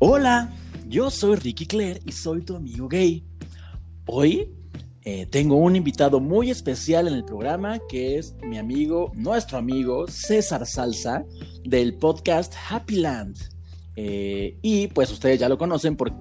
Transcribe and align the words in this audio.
Hola, 0.00 0.52
yo 0.88 1.08
soy 1.08 1.36
Ricky 1.36 1.66
Claire 1.66 2.00
y 2.04 2.10
soy 2.10 2.42
tu 2.42 2.56
amigo 2.56 2.88
gay. 2.88 3.22
Hoy 4.06 4.50
eh, 5.02 5.24
tengo 5.26 5.54
un 5.54 5.76
invitado 5.76 6.18
muy 6.18 6.50
especial 6.50 7.06
en 7.06 7.14
el 7.14 7.24
programa 7.24 7.78
que 7.88 8.18
es 8.18 8.34
mi 8.42 8.58
amigo, 8.58 9.12
nuestro 9.14 9.56
amigo 9.56 10.08
César 10.08 10.66
Salsa 10.66 11.24
del 11.62 11.94
podcast 11.94 12.52
Happy 12.68 12.96
Land. 12.96 13.36
Eh, 13.94 14.58
y 14.62 14.88
pues 14.88 15.12
ustedes 15.12 15.38
ya 15.38 15.48
lo 15.48 15.58
conocen 15.58 15.96
por 15.96 16.12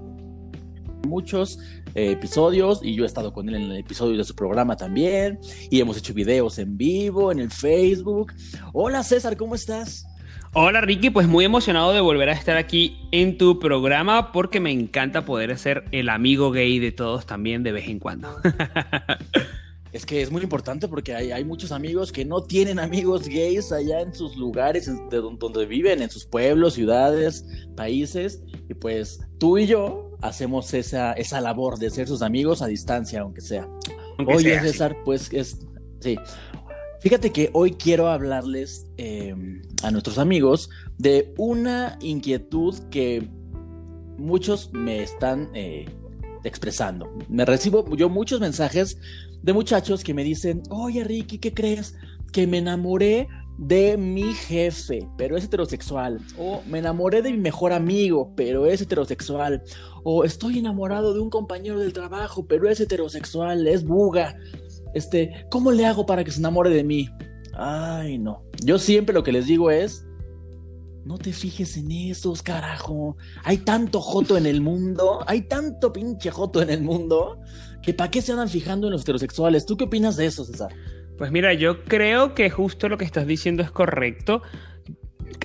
muchos 1.07 1.57
eh, 1.95 2.11
episodios 2.11 2.79
y 2.83 2.93
yo 2.93 3.03
he 3.03 3.07
estado 3.07 3.33
con 3.33 3.49
él 3.49 3.55
en 3.55 3.63
el 3.63 3.77
episodio 3.77 4.15
de 4.15 4.23
su 4.23 4.35
programa 4.35 4.77
también 4.77 5.39
y 5.71 5.79
hemos 5.79 5.97
hecho 5.97 6.13
videos 6.13 6.59
en 6.59 6.77
vivo 6.77 7.31
en 7.31 7.39
el 7.39 7.49
Facebook. 7.49 8.33
Hola 8.71 9.03
César, 9.03 9.35
¿cómo 9.35 9.55
estás? 9.55 10.05
Hola 10.55 10.81
Ricky, 10.81 11.09
pues 11.09 11.27
muy 11.27 11.45
emocionado 11.45 11.93
de 11.93 11.99
volver 11.99 12.29
a 12.29 12.33
estar 12.33 12.57
aquí 12.57 13.07
en 13.11 13.39
tu 13.39 13.57
programa 13.57 14.31
porque 14.31 14.59
me 14.59 14.69
encanta 14.69 15.25
poder 15.25 15.57
ser 15.57 15.85
el 15.91 16.09
amigo 16.09 16.51
gay 16.51 16.77
de 16.77 16.91
todos 16.91 17.25
también 17.25 17.63
de 17.63 17.71
vez 17.71 17.87
en 17.87 17.99
cuando. 17.99 18.29
Es 19.91 20.07
que 20.07 20.23
es 20.23 20.31
muy 20.31 20.41
importante 20.41 20.87
porque 20.87 21.13
hay, 21.13 21.31
hay, 21.31 21.45
muchos 21.45 21.71
amigos 21.71 22.11
que 22.11 22.25
no 22.25 22.41
tienen 22.41 22.79
amigos 22.79 23.27
gays 23.27 23.71
allá 23.71 24.01
en 24.01 24.11
sus 24.11 24.35
lugares 24.35 24.87
de 25.11 25.17
donde 25.17 25.67
viven, 25.67 26.01
en 26.01 26.09
sus 26.09 26.25
pueblos, 26.25 26.73
ciudades, 26.73 27.45
países. 27.75 28.41
Y 28.67 28.73
pues 28.73 29.21
tú 29.37 29.59
y 29.59 29.67
yo 29.67 30.17
hacemos 30.23 30.73
esa, 30.73 31.13
esa 31.13 31.41
labor 31.41 31.77
de 31.77 31.91
ser 31.91 32.07
sus 32.07 32.23
amigos 32.23 32.63
a 32.63 32.65
distancia, 32.65 33.21
aunque 33.21 33.41
sea. 33.41 33.69
Oye, 34.25 34.59
César, 34.61 34.97
pues 35.05 35.31
es. 35.31 35.59
Sí. 35.99 36.17
Fíjate 37.03 37.33
que 37.33 37.49
hoy 37.51 37.71
quiero 37.71 38.07
hablarles 38.07 38.87
eh, 38.95 39.35
a 39.83 39.91
nuestros 39.91 40.17
amigos 40.17 40.69
de 40.97 41.33
una 41.37 41.99
inquietud 41.99 42.79
que 42.89 43.29
muchos 44.17 44.71
me 44.71 45.03
están 45.03 45.49
eh, 45.53 45.85
expresando. 46.45 47.11
Me 47.27 47.43
recibo 47.43 47.93
yo 47.97 48.07
muchos 48.07 48.39
mensajes 48.39 48.97
de 49.41 49.51
muchachos 49.51 50.01
que 50.01 50.13
me 50.13 50.23
dicen, 50.23 50.63
oye 50.69 51.03
Ricky, 51.03 51.39
¿qué 51.39 51.53
crees? 51.53 51.93
Que 52.31 52.47
me 52.47 52.59
enamoré 52.59 53.27
de 53.57 53.97
mi 53.97 54.33
jefe, 54.33 55.05
pero 55.17 55.35
es 55.35 55.43
heterosexual. 55.43 56.21
O 56.37 56.63
me 56.69 56.79
enamoré 56.79 57.21
de 57.21 57.31
mi 57.31 57.37
mejor 57.37 57.73
amigo, 57.73 58.31
pero 58.37 58.65
es 58.65 58.81
heterosexual. 58.81 59.61
O 60.05 60.23
estoy 60.23 60.59
enamorado 60.59 61.13
de 61.13 61.19
un 61.19 61.29
compañero 61.29 61.79
del 61.79 61.91
trabajo, 61.91 62.45
pero 62.47 62.69
es 62.69 62.79
heterosexual, 62.79 63.67
es 63.67 63.83
buga. 63.83 64.37
Este, 64.93 65.45
¿cómo 65.49 65.71
le 65.71 65.85
hago 65.85 66.05
para 66.05 66.23
que 66.23 66.31
se 66.31 66.39
enamore 66.39 66.69
de 66.69 66.83
mí? 66.83 67.09
Ay, 67.53 68.17
no. 68.17 68.43
Yo 68.63 68.79
siempre 68.79 69.13
lo 69.13 69.23
que 69.23 69.31
les 69.31 69.47
digo 69.47 69.71
es, 69.71 70.05
no 71.05 71.17
te 71.17 71.33
fijes 71.33 71.75
en 71.77 71.91
esos, 71.91 72.41
carajo. 72.41 73.17
Hay 73.43 73.57
tanto 73.57 73.99
joto 73.99 74.37
en 74.37 74.45
el 74.45 74.61
mundo, 74.61 75.23
hay 75.27 75.41
tanto 75.41 75.91
pinche 75.91 76.31
joto 76.31 76.61
en 76.61 76.69
el 76.69 76.81
mundo, 76.81 77.39
que 77.81 77.93
para 77.93 78.09
qué 78.09 78.21
se 78.21 78.31
andan 78.31 78.49
fijando 78.49 78.87
en 78.87 78.93
los 78.93 79.01
heterosexuales. 79.01 79.65
¿Tú 79.65 79.77
qué 79.77 79.85
opinas 79.85 80.15
de 80.15 80.25
eso, 80.25 80.45
César? 80.45 80.73
Pues 81.17 81.31
mira, 81.31 81.53
yo 81.53 81.83
creo 81.83 82.33
que 82.33 82.49
justo 82.49 82.89
lo 82.89 82.97
que 82.97 83.05
estás 83.05 83.27
diciendo 83.27 83.61
es 83.63 83.71
correcto. 83.71 84.41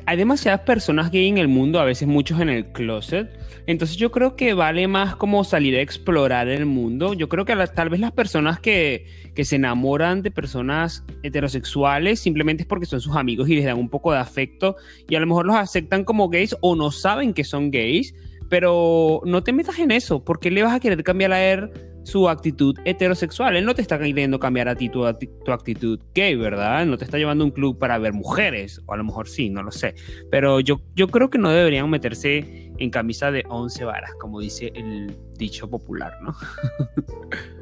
Hay 0.06 0.17
demasiadas 0.17 0.61
personas 0.61 1.11
gay 1.11 1.28
en 1.28 1.39
el 1.39 1.48
mundo, 1.48 1.81
a 1.81 1.84
veces 1.84 2.08
muchos 2.08 2.41
en 2.41 2.48
el 2.48 2.67
closet. 2.72 3.28
Entonces 3.67 3.97
yo 3.97 4.11
creo 4.11 4.34
que 4.36 4.55
vale 4.55 4.89
más 4.89 5.14
como 5.17 5.45
salir 5.45 5.77
a 5.77 5.83
explorar 5.83 6.48
el 6.48 6.64
mundo. 6.64 7.12
Yo 7.14 7.28
creo 7.28 7.45
que 7.45 7.55
tal 7.75 7.91
vez 7.91 8.00
las 8.00 8.12
personas 8.12 8.61
que, 8.61 9.06
que 9.34 9.45
se 9.45 9.56
enamoran 9.56 10.22
de 10.22 10.30
personas 10.30 11.05
heterosexuales 11.22 12.20
simplemente 12.20 12.62
es 12.62 12.67
porque 12.67 12.86
son 12.86 13.00
sus 13.00 13.14
amigos 13.14 13.48
y 13.48 13.56
les 13.56 13.64
dan 13.64 13.78
un 13.78 13.91
poco 13.91 14.12
de 14.12 14.19
afecto 14.19 14.77
y 15.08 15.17
a 15.17 15.20
lo 15.20 15.27
mejor 15.27 15.47
los 15.47 15.56
aceptan 15.56 16.05
como 16.05 16.28
gays 16.28 16.56
o 16.61 16.77
no 16.77 16.91
saben 16.91 17.34
que 17.34 17.45
son 17.45 17.70
gays. 17.70 18.14
Pero 18.48 19.20
no 19.27 19.42
te 19.42 19.52
metas 19.52 19.78
en 19.78 19.91
eso, 19.91 20.25
porque 20.25 20.50
le 20.50 20.62
vas 20.62 20.73
a 20.73 20.80
querer 20.80 21.05
cambiar 21.05 21.33
a 21.33 21.45
él 21.45 21.70
su 22.08 22.29
actitud 22.29 22.77
heterosexual. 22.85 23.57
Él 23.57 23.64
no 23.67 23.74
te 23.74 23.83
está 23.83 23.98
queriendo 23.98 24.41
cambiar 24.41 24.69
a 24.69 24.74
ti 24.74 24.89
tu, 24.89 25.05
tu, 25.45 25.52
actitud 25.52 26.01
gay, 26.14 26.35
¿verdad? 26.36 26.86
no 26.86 26.96
te 26.96 27.05
está 27.05 27.19
llevando 27.19 27.45
a 27.45 27.46
un 27.46 27.51
club 27.51 27.79
para 27.79 27.98
ver 27.98 28.14
mujeres, 28.14 28.80
o 28.86 28.95
a 28.95 28.96
lo 28.96 29.05
mejor 29.05 29.29
sí, 29.29 29.51
no 29.51 29.63
lo 29.63 29.70
sé. 29.70 29.95
Pero 30.30 30.61
yo, 30.61 30.80
yo 30.95 31.08
creo 31.08 31.29
que 31.29 31.36
no 31.36 31.51
deberían 31.51 31.91
meterse 31.91 32.73
en 32.79 32.91
camisa 32.91 33.30
de 33.30 33.45
11 33.46 33.85
varas, 33.85 34.13
como 34.19 34.41
dice 34.41 34.73
el 34.74 35.14
dicho 35.36 35.69
popular, 35.69 36.14
¿no? 36.23 36.35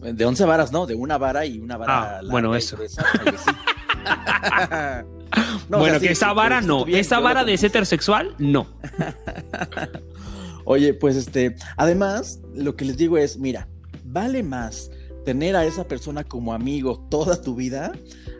De 0.00 0.24
11 0.24 0.46
varas, 0.46 0.72
no, 0.72 0.86
de 0.86 0.94
una 0.94 1.18
vara 1.18 1.44
y 1.44 1.58
una 1.58 1.76
vara. 1.76 2.20
Ah, 2.20 2.22
bueno, 2.30 2.54
eso. 2.54 2.78
bueno, 5.68 6.00
que 6.00 6.12
esa 6.12 6.32
vara 6.32 6.62
no, 6.62 6.86
esa 6.86 7.20
vara 7.20 7.44
de 7.44 7.52
ese 7.52 7.66
heterosexual, 7.66 8.34
no. 8.38 8.66
Oye, 10.64 10.94
pues 10.94 11.16
este, 11.16 11.56
además, 11.76 12.40
lo 12.54 12.76
que 12.76 12.84
les 12.84 12.96
digo 12.96 13.18
es, 13.18 13.38
mira, 13.38 13.68
vale 14.04 14.42
más 14.42 14.90
tener 15.24 15.56
a 15.56 15.64
esa 15.64 15.84
persona 15.86 16.24
como 16.24 16.54
amigo 16.54 17.06
toda 17.10 17.40
tu 17.40 17.54
vida 17.54 17.92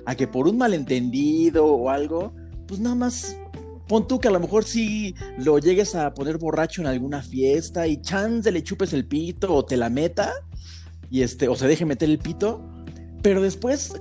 a 0.07 0.15
que 0.15 0.27
por 0.27 0.49
un 0.49 0.59
malentendido 0.59 1.67
o 1.67 1.91
algo, 1.91 2.35
pues 2.67 2.81
nada 2.81 2.95
más 2.95 3.37
pon 3.87 4.07
tú 4.07 4.21
que 4.21 4.29
a 4.29 4.31
lo 4.31 4.41
mejor 4.41 4.65
sí 4.65 5.15
lo 5.39 5.59
llegues 5.59 5.95
a 5.95 6.15
poner 6.15 6.39
borracho 6.39 6.81
en 6.81 6.87
alguna 6.87 7.23
fiesta 7.23 7.87
y 7.87 8.01
chance 8.01 8.51
le 8.51 8.63
chupes 8.63 8.93
el 8.93 9.05
pito 9.05 9.55
o 9.55 9.65
te 9.65 9.77
la 9.77 9.91
meta 9.91 10.33
y 11.11 11.23
este 11.23 11.49
o 11.49 11.57
se 11.57 11.67
deje 11.67 11.85
meter 11.85 12.09
el 12.09 12.19
pito, 12.19 12.65
pero 13.23 13.43
después 13.43 13.93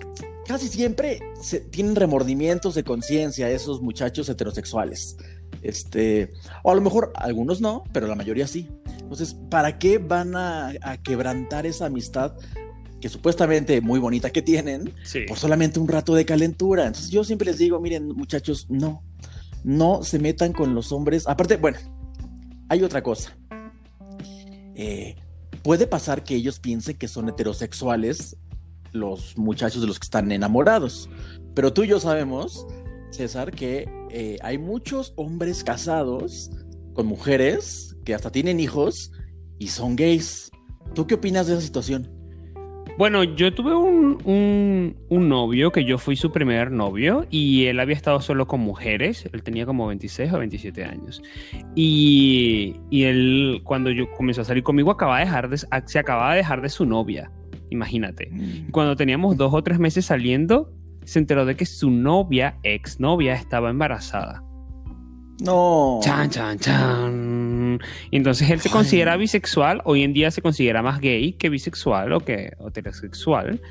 casi 0.48 0.68
siempre 0.68 1.20
se, 1.42 1.60
tienen 1.60 1.96
remordimientos 1.96 2.76
de 2.76 2.84
conciencia 2.84 3.50
esos 3.50 3.82
muchachos 3.82 4.30
heterosexuales. 4.30 5.18
Este, 5.62 6.32
o 6.64 6.72
a 6.72 6.76
lo 6.76 6.82
mejor 6.82 7.12
algunos 7.16 7.62
no, 7.62 7.84
pero 7.92 8.08
la 8.08 8.16
mayoría 8.16 8.48
sí. 8.48 8.70
Entonces, 9.00 9.36
¿para 9.50 9.80
qué 9.80 9.98
van 9.98 10.36
a, 10.36 10.74
quebrantar 11.04 11.66
esa 11.66 11.88
amistad 11.88 12.34
que 13.02 13.10
supuestamente 13.10 13.82
muy 13.82 14.00
bonita 14.00 14.30
que 14.30 14.42
tienen 14.42 14.94
por 15.28 15.38
solamente 15.38 15.80
un 15.80 15.88
rato 15.88 16.16
de 16.16 16.26
calentura? 16.26 16.88
Entonces, 16.88 17.10
yo 17.10 17.24
siempre 17.24 17.48
les 17.48 17.58
digo, 17.58 17.80
miren, 17.80 18.08
muchachos, 18.08 18.68
no, 18.70 19.04
no 19.64 20.04
se 20.04 20.20
metan 20.20 20.54
con 20.54 20.76
los 20.76 20.92
hombres. 20.92 21.28
Aparte, 21.28 21.58
bueno, 21.58 21.80
hay 22.70 22.84
otra 22.84 23.02
cosa. 23.02 23.36
Eh, 24.76 25.16
puede 25.64 25.88
pasar 25.88 26.24
que 26.24 26.36
ellos 26.36 26.60
piensen 26.60 26.98
que 26.98 27.08
son 27.08 27.30
heterosexuales 27.30 28.38
los 28.92 29.38
muchachos 29.38 29.82
de 29.82 29.88
los 29.88 30.00
que 30.00 30.06
están 30.06 30.32
enamorados. 30.32 31.10
Pero 31.54 31.74
tú 31.74 31.84
y 31.84 31.88
yo 31.88 32.00
sabemos, 32.00 32.66
César, 33.12 33.52
que 33.52 33.88
eh, 34.10 34.38
hay 34.42 34.58
muchos 34.58 35.14
hombres 35.16 35.64
casados 35.64 36.52
con 36.94 37.08
mujeres 37.08 37.96
que 38.06 38.14
hasta 38.14 38.32
tienen 38.32 38.60
hijos 38.60 39.12
y 39.58 39.68
son 39.68 39.96
gays. 39.96 40.52
¿Tú 40.96 41.08
qué 41.08 41.16
opinas 41.16 41.48
de 41.48 41.54
esa 41.54 41.62
situación? 41.62 42.10
Bueno, 42.98 43.24
yo 43.24 43.54
tuve 43.54 43.74
un, 43.76 44.96
novio 45.10 45.72
que 45.72 45.86
yo 45.86 45.98
fui 45.98 46.18
su 46.18 46.32
primer 46.34 46.70
novio 46.70 47.26
y 47.30 47.68
él 47.68 47.80
había 47.80 47.96
estado 47.96 48.20
solo 48.20 48.46
con 48.46 48.60
mujeres. 48.60 49.30
Él 49.32 49.42
tenía 49.42 49.66
como 49.66 49.88
26 49.88 50.34
o 50.34 50.40
27 50.40 50.84
años. 50.84 51.22
Y, 51.76 52.76
y 52.90 53.04
él, 53.04 53.62
cuando 53.64 53.90
yo 53.90 54.12
comenzó 54.12 54.42
a 54.42 54.44
salir 54.44 54.64
conmigo, 54.64 54.92
acababa 54.92 55.20
de 55.20 55.26
dejar 55.26 55.50
se 55.86 56.00
acababa 56.00 56.32
de 56.32 56.38
dejar 56.40 56.62
de 56.62 56.68
su 56.68 56.86
novia. 56.86 57.32
Imagínate. 57.70 58.30
Mm. 58.32 58.72
Cuando 58.72 58.98
teníamos 58.98 59.38
dos 59.38 59.54
o 59.54 59.64
tres 59.64 59.80
meses 59.80 60.06
saliendo, 60.06 60.74
se 61.04 61.20
enteró 61.20 61.46
de 61.46 61.56
que 61.56 61.66
su 61.66 61.90
novia, 61.90 62.58
ex 62.64 63.00
novia, 63.00 63.34
estaba 63.34 63.70
embarazada. 63.70 64.44
No. 65.42 66.00
Chan, 66.04 66.30
chan, 66.30 66.60
chan. 66.60 67.80
Y 68.12 68.18
entonces 68.18 68.50
él 68.50 68.60
se 68.60 68.70
considera 68.70 69.16
bisexual. 69.16 69.82
Hoy 69.86 70.04
en 70.04 70.14
día 70.14 70.32
se 70.32 70.42
considera 70.42 70.82
más 70.82 71.00
gay 71.00 71.34
que 71.34 71.50
bisexual 71.50 72.12
o 72.14 72.20
que 72.20 72.52
heterosexual. 72.66 73.62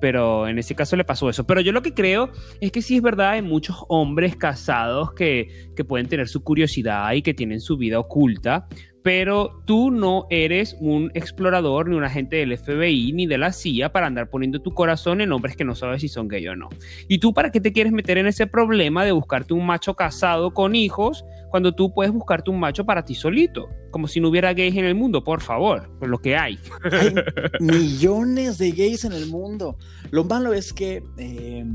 Pero 0.00 0.46
en 0.48 0.58
ese 0.58 0.74
caso 0.74 0.96
le 0.96 1.04
pasó 1.04 1.30
eso. 1.30 1.46
Pero 1.46 1.62
yo 1.62 1.72
lo 1.72 1.80
que 1.80 1.94
creo 1.94 2.30
es 2.60 2.70
que 2.72 2.82
sí 2.82 2.96
es 2.96 3.02
verdad, 3.02 3.30
hay 3.30 3.42
muchos 3.42 3.84
hombres 3.88 4.36
casados 4.36 5.14
que, 5.14 5.70
que 5.74 5.84
pueden 5.84 6.08
tener 6.08 6.28
su 6.28 6.42
curiosidad 6.42 7.10
y 7.12 7.22
que 7.22 7.32
tienen 7.32 7.60
su 7.60 7.78
vida 7.78 7.98
oculta 7.98 8.68
pero 9.04 9.60
tú 9.66 9.90
no 9.90 10.26
eres 10.30 10.78
un 10.80 11.10
explorador 11.12 11.90
ni 11.90 11.94
un 11.94 12.04
agente 12.04 12.36
del 12.36 12.56
FBI 12.56 13.12
ni 13.12 13.26
de 13.26 13.36
la 13.36 13.52
CIA 13.52 13.92
para 13.92 14.06
andar 14.06 14.30
poniendo 14.30 14.62
tu 14.62 14.72
corazón 14.72 15.20
en 15.20 15.30
hombres 15.30 15.56
que 15.56 15.64
no 15.64 15.74
sabes 15.74 16.00
si 16.00 16.08
son 16.08 16.26
gay 16.26 16.48
o 16.48 16.56
no. 16.56 16.70
¿Y 17.06 17.18
tú 17.18 17.34
para 17.34 17.52
qué 17.52 17.60
te 17.60 17.70
quieres 17.70 17.92
meter 17.92 18.16
en 18.16 18.26
ese 18.26 18.46
problema 18.46 19.04
de 19.04 19.12
buscarte 19.12 19.52
un 19.52 19.66
macho 19.66 19.94
casado 19.94 20.54
con 20.54 20.74
hijos 20.74 21.22
cuando 21.50 21.74
tú 21.74 21.92
puedes 21.92 22.14
buscarte 22.14 22.50
un 22.50 22.58
macho 22.58 22.86
para 22.86 23.04
ti 23.04 23.14
solito? 23.14 23.68
Como 23.90 24.08
si 24.08 24.22
no 24.22 24.30
hubiera 24.30 24.54
gays 24.54 24.74
en 24.74 24.86
el 24.86 24.94
mundo, 24.94 25.22
por 25.22 25.42
favor, 25.42 25.90
por 25.98 26.08
lo 26.08 26.18
que 26.18 26.34
hay. 26.34 26.58
Hay 26.90 27.14
millones 27.60 28.56
de 28.56 28.70
gays 28.70 29.04
en 29.04 29.12
el 29.12 29.26
mundo. 29.26 29.76
Lo 30.12 30.24
malo 30.24 30.54
es 30.54 30.72
que, 30.72 31.04
eh, 31.18 31.66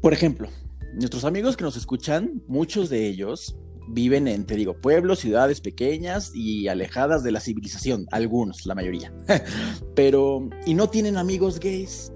por 0.00 0.14
ejemplo, 0.14 0.48
nuestros 0.94 1.26
amigos 1.26 1.58
que 1.58 1.64
nos 1.64 1.76
escuchan, 1.76 2.42
muchos 2.48 2.88
de 2.88 3.06
ellos 3.06 3.54
viven 3.88 4.28
en, 4.28 4.44
te 4.44 4.56
digo, 4.56 4.74
pueblos, 4.74 5.20
ciudades 5.20 5.60
pequeñas 5.60 6.32
y 6.34 6.68
alejadas 6.68 7.22
de 7.22 7.32
la 7.32 7.40
civilización, 7.40 8.06
algunos, 8.10 8.66
la 8.66 8.74
mayoría. 8.74 9.12
Pero, 9.94 10.48
y 10.66 10.74
no 10.74 10.88
tienen 10.88 11.16
amigos 11.16 11.58
gays. 11.58 12.12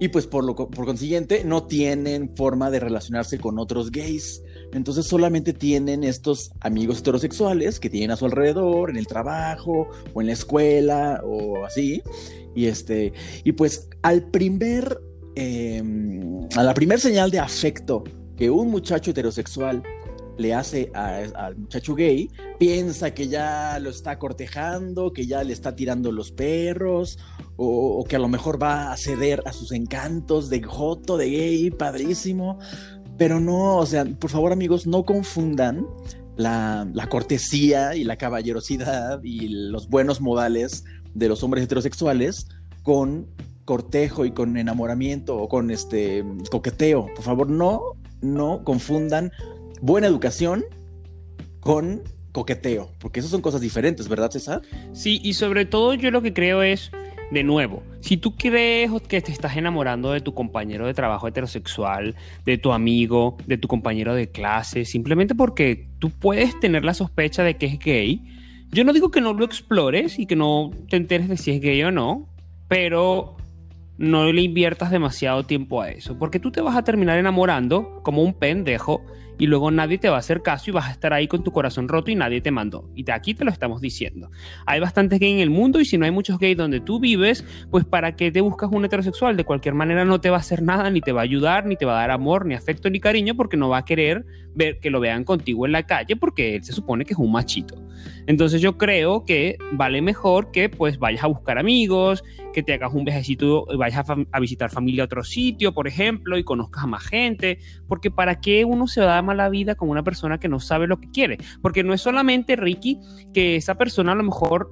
y 0.00 0.08
pues 0.08 0.26
por, 0.26 0.44
lo, 0.44 0.54
por 0.54 0.84
consiguiente 0.84 1.44
no 1.44 1.64
tienen 1.64 2.34
forma 2.34 2.70
de 2.70 2.80
relacionarse 2.80 3.38
con 3.38 3.58
otros 3.58 3.90
gays. 3.90 4.42
Entonces 4.72 5.06
solamente 5.06 5.52
tienen 5.52 6.02
estos 6.02 6.50
amigos 6.60 7.00
heterosexuales 7.00 7.78
que 7.78 7.90
tienen 7.90 8.10
a 8.10 8.16
su 8.16 8.24
alrededor, 8.24 8.90
en 8.90 8.96
el 8.96 9.06
trabajo 9.06 9.88
o 10.14 10.20
en 10.20 10.28
la 10.28 10.32
escuela 10.32 11.20
o 11.24 11.64
así. 11.64 12.02
Y 12.54 12.66
este, 12.66 13.12
y 13.44 13.52
pues 13.52 13.88
al 14.02 14.24
primer, 14.30 14.98
em, 15.34 16.48
a 16.56 16.62
la 16.62 16.74
primer 16.74 17.00
señal 17.00 17.30
de 17.30 17.38
afecto 17.38 18.02
que 18.36 18.50
un 18.50 18.70
muchacho 18.70 19.10
heterosexual 19.10 19.82
le 20.38 20.54
hace 20.54 20.90
al 20.94 21.56
muchacho 21.56 21.94
gay, 21.94 22.30
piensa 22.58 23.12
que 23.12 23.28
ya 23.28 23.78
lo 23.78 23.90
está 23.90 24.18
cortejando, 24.18 25.12
que 25.12 25.26
ya 25.26 25.44
le 25.44 25.52
está 25.52 25.74
tirando 25.74 26.12
los 26.12 26.32
perros, 26.32 27.18
o, 27.56 28.04
que 28.08 28.16
a 28.16 28.18
lo 28.18 28.28
mejor 28.28 28.62
va 28.62 28.92
a 28.92 28.96
ceder 28.96 29.42
a 29.46 29.52
sus 29.52 29.72
encantos 29.72 30.48
de 30.48 30.62
joto, 30.62 31.16
de 31.16 31.30
gay, 31.30 31.70
padrísimo. 31.70 32.58
Pero 33.18 33.40
no, 33.40 33.76
o 33.76 33.86
sea, 33.86 34.04
por 34.04 34.30
favor 34.30 34.52
amigos, 34.52 34.86
no 34.86 35.04
confundan 35.04 35.86
la, 36.36 36.88
la 36.92 37.08
cortesía 37.08 37.94
y 37.94 38.04
la 38.04 38.16
caballerosidad 38.16 39.22
y 39.22 39.48
los 39.48 39.88
buenos 39.88 40.20
modales 40.20 40.84
de 41.14 41.28
los 41.28 41.42
hombres 41.42 41.64
heterosexuales 41.64 42.48
con 42.82 43.28
cortejo 43.64 44.24
y 44.24 44.32
con 44.32 44.56
enamoramiento 44.56 45.36
o 45.36 45.48
con 45.48 45.70
este 45.70 46.24
coqueteo. 46.50 47.06
Por 47.14 47.24
favor, 47.24 47.48
no, 47.48 47.82
no 48.20 48.64
confundan 48.64 49.30
buena 49.82 50.06
educación 50.06 50.64
con 51.60 52.02
coqueteo, 52.30 52.90
porque 52.98 53.18
esas 53.18 53.32
son 53.32 53.42
cosas 53.42 53.60
diferentes, 53.60 54.08
¿verdad, 54.08 54.30
César? 54.30 54.62
Sí, 54.92 55.20
y 55.22 55.34
sobre 55.34 55.66
todo 55.66 55.92
yo 55.94 56.10
lo 56.10 56.22
que 56.22 56.32
creo 56.32 56.62
es, 56.62 56.92
de 57.32 57.42
nuevo, 57.42 57.82
si 58.00 58.16
tú 58.16 58.36
crees 58.36 58.90
que 59.08 59.20
te 59.20 59.32
estás 59.32 59.56
enamorando 59.56 60.12
de 60.12 60.20
tu 60.20 60.34
compañero 60.34 60.86
de 60.86 60.94
trabajo 60.94 61.26
heterosexual, 61.26 62.14
de 62.44 62.58
tu 62.58 62.72
amigo, 62.72 63.36
de 63.46 63.58
tu 63.58 63.66
compañero 63.66 64.14
de 64.14 64.30
clase, 64.30 64.84
simplemente 64.84 65.34
porque 65.34 65.88
tú 65.98 66.10
puedes 66.10 66.58
tener 66.60 66.84
la 66.84 66.94
sospecha 66.94 67.42
de 67.42 67.56
que 67.56 67.66
es 67.66 67.78
gay, 67.80 68.22
yo 68.70 68.84
no 68.84 68.92
digo 68.92 69.10
que 69.10 69.20
no 69.20 69.34
lo 69.34 69.44
explores 69.44 70.18
y 70.18 70.26
que 70.26 70.36
no 70.36 70.70
te 70.88 70.96
enteres 70.96 71.28
de 71.28 71.36
si 71.36 71.50
es 71.50 71.60
gay 71.60 71.82
o 71.82 71.90
no, 71.90 72.28
pero 72.68 73.36
no 73.98 74.32
le 74.32 74.42
inviertas 74.42 74.92
demasiado 74.92 75.44
tiempo 75.44 75.82
a 75.82 75.90
eso, 75.90 76.16
porque 76.18 76.38
tú 76.38 76.52
te 76.52 76.60
vas 76.60 76.76
a 76.76 76.84
terminar 76.84 77.18
enamorando 77.18 78.00
como 78.04 78.22
un 78.22 78.32
pendejo 78.32 79.02
y 79.38 79.46
luego 79.46 79.70
nadie 79.70 79.98
te 79.98 80.08
va 80.08 80.16
a 80.16 80.18
hacer 80.18 80.42
caso 80.42 80.70
y 80.70 80.72
vas 80.72 80.88
a 80.88 80.92
estar 80.92 81.12
ahí 81.12 81.28
con 81.28 81.42
tu 81.42 81.52
corazón 81.52 81.88
roto 81.88 82.10
y 82.10 82.14
nadie 82.14 82.40
te 82.40 82.50
mandó. 82.50 82.90
Y 82.94 83.02
de 83.02 83.12
aquí 83.12 83.34
te 83.34 83.44
lo 83.44 83.50
estamos 83.50 83.80
diciendo. 83.80 84.30
Hay 84.66 84.80
bastantes 84.80 85.18
gays 85.18 85.34
en 85.34 85.40
el 85.40 85.50
mundo 85.50 85.80
y 85.80 85.84
si 85.84 85.98
no 85.98 86.04
hay 86.04 86.10
muchos 86.10 86.38
gays 86.38 86.56
donde 86.56 86.80
tú 86.80 87.00
vives, 87.00 87.44
pues 87.70 87.84
para 87.84 88.16
qué 88.16 88.30
te 88.30 88.40
buscas 88.40 88.70
un 88.72 88.84
heterosexual, 88.84 89.36
de 89.36 89.44
cualquier 89.44 89.74
manera 89.74 90.04
no 90.04 90.20
te 90.20 90.30
va 90.30 90.36
a 90.36 90.40
hacer 90.40 90.62
nada, 90.62 90.90
ni 90.90 91.00
te 91.00 91.12
va 91.12 91.20
a 91.20 91.24
ayudar, 91.24 91.66
ni 91.66 91.76
te 91.76 91.84
va 91.84 91.98
a 91.98 92.00
dar 92.00 92.10
amor, 92.10 92.46
ni 92.46 92.54
afecto, 92.54 92.90
ni 92.90 93.00
cariño, 93.00 93.34
porque 93.34 93.56
no 93.56 93.68
va 93.68 93.78
a 93.78 93.84
querer 93.84 94.24
ver 94.54 94.78
que 94.80 94.90
lo 94.90 95.00
vean 95.00 95.24
contigo 95.24 95.66
en 95.66 95.72
la 95.72 95.84
calle, 95.84 96.16
porque 96.16 96.56
él 96.56 96.64
se 96.64 96.72
supone 96.72 97.04
que 97.04 97.14
es 97.14 97.18
un 97.18 97.32
machito. 97.32 97.82
Entonces 98.26 98.60
yo 98.60 98.78
creo 98.78 99.24
que 99.24 99.56
vale 99.72 100.02
mejor 100.02 100.50
que 100.50 100.68
pues 100.68 100.98
vayas 100.98 101.24
a 101.24 101.26
buscar 101.26 101.58
amigos, 101.58 102.22
que 102.52 102.62
te 102.62 102.74
hagas 102.74 102.92
un 102.92 103.04
viajecito, 103.04 103.66
vayas 103.76 104.08
a, 104.08 104.40
visitar 104.40 104.70
familia 104.70 105.02
a 105.02 105.06
otro 105.06 105.24
sitio, 105.24 105.72
por 105.72 105.88
ejemplo, 105.88 106.38
y 106.38 106.44
conozcas 106.44 106.84
a 106.84 106.86
más 106.86 107.04
gente, 107.04 107.58
porque 107.88 108.10
para 108.10 108.40
qué 108.40 108.64
uno 108.64 108.86
se 108.86 109.00
va 109.00 109.18
a 109.18 109.21
dar 109.22 109.26
mala 109.26 109.48
vida 109.48 109.74
con 109.74 109.88
una 109.88 110.02
persona 110.02 110.38
que 110.38 110.48
no 110.48 110.60
sabe 110.60 110.86
lo 110.86 110.98
que 110.98 111.10
quiere, 111.10 111.38
porque 111.60 111.84
no 111.84 111.94
es 111.94 112.00
solamente 112.00 112.56
Ricky 112.56 113.00
que 113.32 113.56
esa 113.56 113.76
persona 113.76 114.12
a 114.12 114.16
lo 114.16 114.24
mejor 114.24 114.70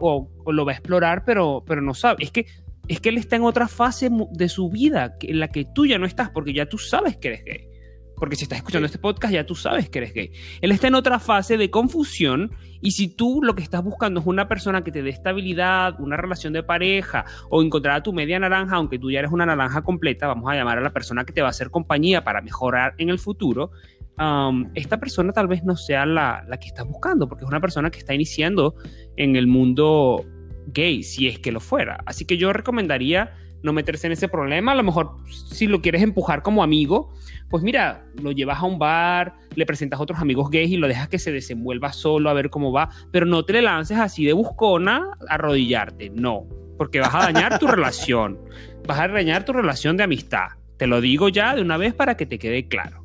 o, 0.00 0.28
lo 0.46 0.64
va 0.64 0.72
a 0.72 0.74
explorar, 0.74 1.24
pero, 1.24 1.64
pero 1.66 1.80
no 1.80 1.94
sabe, 1.94 2.24
es 2.24 2.30
que 2.30 2.46
es 2.86 3.00
que 3.00 3.08
él 3.08 3.16
está 3.16 3.36
en 3.36 3.44
otra 3.44 3.66
fase 3.66 4.10
de 4.32 4.48
su 4.48 4.68
vida 4.68 5.16
en 5.22 5.40
la 5.40 5.48
que 5.48 5.64
tú 5.74 5.86
ya 5.86 5.98
no 5.98 6.06
estás, 6.06 6.30
porque 6.30 6.52
ya 6.52 6.66
tú 6.66 6.76
sabes 6.76 7.16
que 7.16 7.28
eres 7.28 7.44
gay. 7.44 7.73
Porque 8.16 8.36
si 8.36 8.44
estás 8.44 8.58
escuchando 8.58 8.86
este 8.86 8.98
podcast 8.98 9.32
ya 9.32 9.46
tú 9.46 9.54
sabes 9.54 9.88
que 9.88 9.98
eres 9.98 10.14
gay. 10.14 10.32
Él 10.60 10.72
está 10.72 10.88
en 10.88 10.94
otra 10.94 11.18
fase 11.18 11.56
de 11.56 11.70
confusión 11.70 12.52
y 12.80 12.92
si 12.92 13.08
tú 13.08 13.40
lo 13.42 13.54
que 13.54 13.62
estás 13.62 13.82
buscando 13.82 14.20
es 14.20 14.26
una 14.26 14.46
persona 14.46 14.84
que 14.84 14.92
te 14.92 15.02
dé 15.02 15.10
estabilidad, 15.10 15.98
una 16.00 16.16
relación 16.16 16.52
de 16.52 16.62
pareja 16.62 17.24
o 17.48 17.62
encontrar 17.62 17.96
a 17.96 18.02
tu 18.02 18.12
media 18.12 18.38
naranja, 18.38 18.76
aunque 18.76 18.98
tú 18.98 19.10
ya 19.10 19.20
eres 19.20 19.32
una 19.32 19.46
naranja 19.46 19.82
completa, 19.82 20.26
vamos 20.26 20.50
a 20.50 20.54
llamar 20.54 20.78
a 20.78 20.80
la 20.82 20.90
persona 20.90 21.24
que 21.24 21.32
te 21.32 21.40
va 21.40 21.48
a 21.48 21.50
hacer 21.50 21.70
compañía 21.70 22.24
para 22.24 22.42
mejorar 22.42 22.94
en 22.98 23.08
el 23.08 23.18
futuro, 23.18 23.70
um, 24.18 24.70
esta 24.74 25.00
persona 25.00 25.32
tal 25.32 25.46
vez 25.48 25.64
no 25.64 25.76
sea 25.76 26.04
la, 26.06 26.44
la 26.46 26.58
que 26.58 26.68
estás 26.68 26.86
buscando, 26.86 27.28
porque 27.28 27.44
es 27.44 27.48
una 27.48 27.60
persona 27.60 27.90
que 27.90 27.98
está 27.98 28.14
iniciando 28.14 28.74
en 29.16 29.36
el 29.36 29.46
mundo 29.46 30.24
gay, 30.66 31.02
si 31.02 31.28
es 31.28 31.38
que 31.38 31.52
lo 31.52 31.60
fuera. 31.60 31.98
Así 32.06 32.24
que 32.24 32.36
yo 32.36 32.52
recomendaría 32.52 33.32
no 33.64 33.72
meterse 33.72 34.06
en 34.06 34.12
ese 34.12 34.28
problema. 34.28 34.72
A 34.72 34.74
lo 34.74 34.84
mejor 34.84 35.16
si 35.28 35.66
lo 35.66 35.80
quieres 35.80 36.02
empujar 36.02 36.42
como 36.42 36.62
amigo, 36.62 37.12
pues 37.48 37.64
mira, 37.64 38.04
lo 38.22 38.30
llevas 38.30 38.58
a 38.58 38.66
un 38.66 38.78
bar, 38.78 39.34
le 39.54 39.66
presentas 39.66 39.98
a 39.98 40.02
otros 40.02 40.20
amigos 40.20 40.50
gays 40.50 40.70
y 40.70 40.76
lo 40.76 40.86
dejas 40.86 41.08
que 41.08 41.18
se 41.18 41.32
desenvuelva 41.32 41.92
solo 41.92 42.30
a 42.30 42.34
ver 42.34 42.50
cómo 42.50 42.72
va, 42.72 42.90
pero 43.10 43.26
no 43.26 43.44
te 43.44 43.54
le 43.54 43.62
lances 43.62 43.98
así 43.98 44.24
de 44.24 44.34
buscona 44.34 45.16
a 45.28 45.34
arrodillarte, 45.34 46.10
no, 46.10 46.46
porque 46.76 47.00
vas 47.00 47.14
a 47.14 47.32
dañar 47.32 47.58
tu 47.58 47.66
relación, 47.68 48.38
vas 48.86 49.00
a 49.00 49.08
dañar 49.08 49.44
tu 49.44 49.52
relación 49.52 49.96
de 49.96 50.04
amistad. 50.04 50.48
Te 50.76 50.86
lo 50.86 51.00
digo 51.00 51.28
ya 51.28 51.54
de 51.54 51.62
una 51.62 51.76
vez 51.76 51.94
para 51.94 52.16
que 52.16 52.26
te 52.26 52.38
quede 52.38 52.68
claro. 52.68 53.04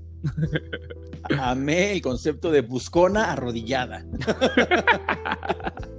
Amé 1.39 1.93
el 1.93 2.01
concepto 2.01 2.51
de 2.51 2.61
buscona 2.61 3.31
arrodillada. 3.31 4.03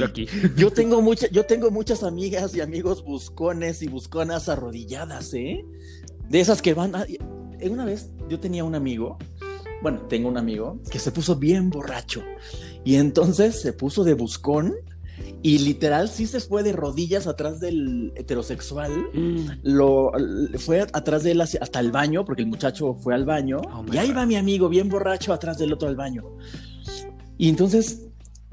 Yo 0.00 0.06
aquí. 0.06 0.26
Yo 0.56 0.70
tengo, 0.70 1.02
mucha, 1.02 1.28
yo 1.28 1.44
tengo 1.46 1.70
muchas 1.70 2.02
amigas 2.02 2.54
y 2.54 2.60
amigos 2.60 3.04
buscones 3.04 3.82
y 3.82 3.88
busconas 3.88 4.48
arrodilladas, 4.48 5.32
¿eh? 5.34 5.64
De 6.28 6.40
esas 6.40 6.62
que 6.62 6.74
van. 6.74 6.94
A... 6.94 7.06
Una 7.62 7.84
vez 7.84 8.10
yo 8.28 8.40
tenía 8.40 8.64
un 8.64 8.74
amigo, 8.74 9.18
bueno, 9.82 10.00
tengo 10.08 10.28
un 10.28 10.38
amigo 10.38 10.80
que 10.90 10.98
se 10.98 11.10
puso 11.12 11.36
bien 11.36 11.70
borracho 11.70 12.22
y 12.84 12.96
entonces 12.96 13.60
se 13.60 13.72
puso 13.72 14.04
de 14.04 14.14
buscón 14.14 14.74
y 15.42 15.58
literal 15.58 16.08
sí 16.08 16.26
se 16.26 16.40
fue 16.40 16.62
de 16.62 16.72
rodillas 16.72 17.26
atrás 17.26 17.60
del 17.60 18.12
heterosexual. 18.14 18.92
Mm. 19.14 19.46
Lo 19.62 20.12
fue 20.58 20.80
atrás 20.80 21.22
de 21.22 21.32
él 21.32 21.40
hasta 21.40 21.80
el 21.80 21.90
baño, 21.90 22.24
porque 22.24 22.42
el 22.42 22.48
muchacho 22.48 22.94
fue 22.94 23.14
al 23.14 23.24
baño. 23.24 23.60
Oh 23.72 23.84
y 23.90 23.96
ahí 23.96 24.12
va 24.12 24.26
mi 24.26 24.36
amigo, 24.36 24.68
bien 24.68 24.88
borracho, 24.88 25.32
atrás 25.32 25.58
del 25.58 25.72
otro 25.72 25.88
al 25.88 25.96
baño. 25.96 26.24
Y 27.38 27.48
entonces 27.48 28.09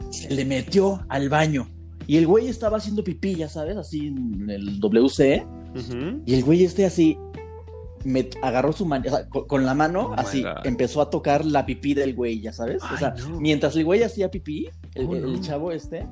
se 0.10 0.34
le 0.34 0.46
metió 0.46 1.06
al 1.10 1.30
baño. 1.30 1.70
Y 2.08 2.18
el 2.18 2.26
güey 2.26 2.48
estaba 2.48 2.78
haciendo 2.78 3.04
pipí, 3.04 3.36
ya 3.36 3.50
sabes, 3.50 3.76
así 3.76 4.08
en 4.08 4.50
el 4.50 4.80
WC. 4.80 5.46
Y 6.26 6.34
el 6.34 6.44
güey 6.44 6.64
este 6.64 6.86
así 6.86 7.18
me 8.04 8.30
agarró 8.42 8.72
su 8.72 8.86
mano, 8.86 9.06
con, 9.30 9.66
la 9.66 9.74
mano, 9.74 10.12
oh 10.12 10.14
así, 10.18 10.44
empezó 10.64 11.02
a 11.02 11.10
tocar 11.10 11.45
la 11.45 11.66
pipí 11.66 11.94
del 11.94 12.16
güey, 12.16 12.40
ya 12.40 12.54
sabes. 12.54 12.81
o 12.83 12.98
sea, 12.98 13.14
mientras 13.40 13.76
el 13.76 13.83
güey 13.83 14.02
hacía 14.04 14.31
pipí, 14.31 14.69
el, 14.95 15.07
oh, 15.07 15.42
chavo 15.42 15.71
este, 15.71 16.07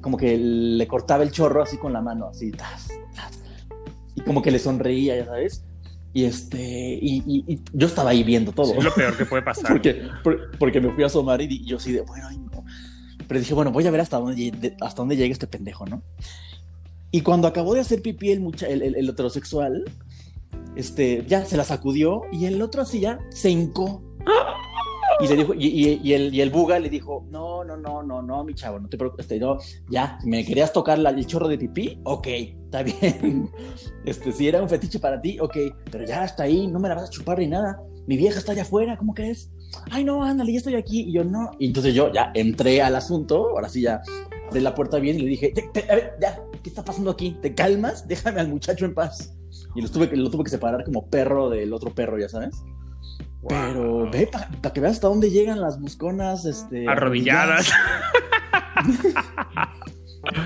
como 0.00 0.16
que 0.16 0.38
le 0.38 0.86
cortaba 0.86 1.24
el 1.24 1.32
chorro 1.32 1.62
así 1.62 1.78
con 1.78 1.92
la 1.92 2.00
mano, 2.00 2.28
así, 2.28 2.52
y 4.14 4.20
como 4.22 4.40
que 4.40 4.50
le 4.50 4.58
sonreía, 4.58 5.16
ya 5.16 5.26
sabes. 5.26 5.64
Y 6.12 6.24
este, 6.24 6.98
y, 7.02 7.60
yo 7.74 7.86
estaba 7.86 8.10
ahí 8.10 8.24
viendo 8.24 8.50
todo. 8.52 8.72
es 8.72 8.82
lo 8.82 8.94
peor 8.94 9.16
que 9.16 9.26
puede 9.26 9.42
pasar. 9.44 9.70
porque, 9.70 10.08
porque 10.58 10.80
me 10.80 10.90
fui 10.92 11.02
a 11.02 11.06
asomar 11.06 11.42
y 11.42 11.64
yo 11.66 11.76
así 11.76 11.92
de, 11.92 12.00
bueno, 12.00 12.30
no. 12.30 12.64
Pero 13.28 13.40
dije, 13.40 13.54
bueno, 13.54 13.72
voy 13.72 13.86
a 13.86 13.90
ver 13.90 14.00
hasta 14.00 14.18
dónde, 14.18 14.76
hasta 14.80 15.02
dónde 15.02 15.16
llega 15.16 15.32
este 15.32 15.46
pendejo, 15.46 15.86
¿no? 15.86 16.02
Y 17.10 17.22
cuando 17.22 17.48
acabó 17.48 17.74
de 17.74 17.80
hacer 17.80 18.02
pipí 18.02 18.30
el, 18.30 18.42
el, 18.68 18.94
el, 18.94 19.08
heterosexual, 19.08 19.84
este, 20.74 21.24
ya 21.26 21.44
se 21.44 21.56
la 21.56 21.64
sacudió 21.64 22.22
y 22.32 22.46
el 22.46 22.60
otro 22.60 22.82
así 22.82 23.00
ya 23.00 23.18
se 23.30 23.50
hincó. 23.50 24.02
Y 25.18 25.28
le 25.28 25.36
dijo, 25.36 25.54
y, 25.54 26.12
el, 26.12 26.34
y 26.34 26.40
el 26.42 26.50
buga 26.50 26.78
le 26.78 26.90
dijo, 26.90 27.26
no, 27.30 27.64
no, 27.64 27.76
no, 27.76 28.02
no, 28.02 28.20
no, 28.20 28.44
mi 28.44 28.52
chavo, 28.52 28.78
no 28.78 28.88
te 28.88 28.98
preocupes, 28.98 29.24
este, 29.24 29.40
no, 29.40 29.56
ya, 29.88 30.18
me 30.24 30.44
querías 30.44 30.74
tocar 30.74 30.98
el 30.98 31.26
chorro 31.26 31.48
de 31.48 31.56
pipí, 31.56 32.00
ok, 32.04 32.26
está 32.26 32.82
bien. 32.82 33.50
Este, 34.04 34.30
si 34.30 34.46
era 34.46 34.62
un 34.62 34.68
fetiche 34.68 35.00
para 35.00 35.20
ti, 35.20 35.38
ok, 35.40 35.56
pero 35.90 36.04
ya 36.04 36.24
está 36.24 36.44
ahí, 36.44 36.68
no 36.68 36.78
me 36.78 36.88
la 36.88 36.94
vas 36.94 37.08
a 37.08 37.10
chupar 37.10 37.38
ni 37.38 37.48
nada. 37.48 37.80
Mi 38.06 38.16
vieja 38.16 38.38
está 38.38 38.52
allá 38.52 38.62
afuera, 38.62 38.96
¿cómo 38.96 39.14
crees? 39.14 39.50
Ay, 39.90 40.04
no, 40.04 40.22
ándale, 40.22 40.52
ya 40.52 40.58
estoy 40.58 40.74
aquí. 40.74 41.02
Y 41.02 41.12
yo, 41.12 41.24
no. 41.24 41.50
Y 41.58 41.66
entonces 41.66 41.94
yo 41.94 42.12
ya 42.12 42.30
entré 42.34 42.82
al 42.82 42.96
asunto, 42.96 43.50
ahora 43.50 43.68
sí 43.68 43.82
ya 43.82 44.02
abrí 44.48 44.60
la 44.60 44.74
puerta 44.74 44.98
bien 44.98 45.18
y 45.18 45.22
le 45.22 45.28
dije, 45.28 45.52
a 45.88 45.94
ver, 45.94 46.16
ya, 46.20 46.38
¿qué 46.62 46.68
está 46.68 46.84
pasando 46.84 47.10
aquí? 47.10 47.36
¿Te 47.42 47.54
calmas? 47.54 48.06
Déjame 48.06 48.40
al 48.40 48.48
muchacho 48.48 48.84
en 48.84 48.94
paz. 48.94 49.34
Y 49.74 49.82
lo 49.82 49.88
tuve, 49.88 50.14
lo 50.16 50.30
tuve 50.30 50.44
que 50.44 50.50
separar 50.50 50.84
como 50.84 51.06
perro 51.08 51.50
del 51.50 51.72
otro 51.72 51.94
perro, 51.94 52.18
ya 52.18 52.28
sabes. 52.28 52.62
Pero 53.48 54.10
ve 54.10 54.28
para 54.28 54.72
que 54.72 54.80
veas 54.80 54.94
hasta 54.94 55.08
dónde 55.08 55.30
llegan 55.30 55.60
las 55.60 55.80
busconas 55.80 56.44
este, 56.46 56.88
arrodilladas. 56.88 57.70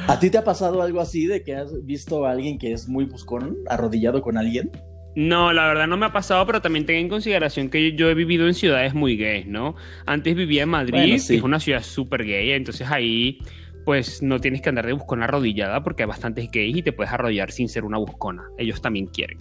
¿A 0.06 0.18
ti 0.18 0.28
te 0.30 0.38
ha 0.38 0.44
pasado 0.44 0.82
algo 0.82 1.00
así 1.00 1.26
de 1.26 1.42
que 1.42 1.56
has 1.56 1.84
visto 1.84 2.26
a 2.26 2.32
alguien 2.32 2.58
que 2.58 2.72
es 2.72 2.88
muy 2.88 3.04
buscón 3.06 3.56
arrodillado 3.66 4.20
con 4.22 4.36
alguien? 4.36 4.70
No, 5.16 5.52
la 5.52 5.66
verdad 5.66 5.86
no 5.88 5.96
me 5.96 6.06
ha 6.06 6.12
pasado, 6.12 6.46
pero 6.46 6.62
también 6.62 6.86
ten 6.86 6.96
en 6.96 7.08
consideración 7.08 7.68
que 7.68 7.92
yo 7.94 8.08
he 8.08 8.14
vivido 8.14 8.46
en 8.46 8.54
ciudades 8.54 8.94
muy 8.94 9.16
gays, 9.16 9.46
¿no? 9.46 9.74
Antes 10.06 10.36
vivía 10.36 10.62
en 10.62 10.68
Madrid, 10.68 11.20
que 11.26 11.36
es 11.36 11.42
una 11.42 11.58
ciudad 11.58 11.82
súper 11.82 12.24
gay, 12.24 12.52
entonces 12.52 12.88
ahí 12.88 13.38
pues 13.84 14.22
no 14.22 14.38
tienes 14.40 14.60
que 14.60 14.68
andar 14.68 14.86
de 14.86 14.92
buscona 14.92 15.24
arrodillada 15.24 15.82
porque 15.82 16.02
hay 16.02 16.08
bastantes 16.08 16.50
gays 16.50 16.76
y 16.76 16.82
te 16.82 16.92
puedes 16.92 17.12
arrodillar 17.12 17.50
sin 17.50 17.68
ser 17.68 17.84
una 17.84 17.98
buscona. 17.98 18.44
Ellos 18.58 18.80
también 18.80 19.06
quieren. 19.06 19.38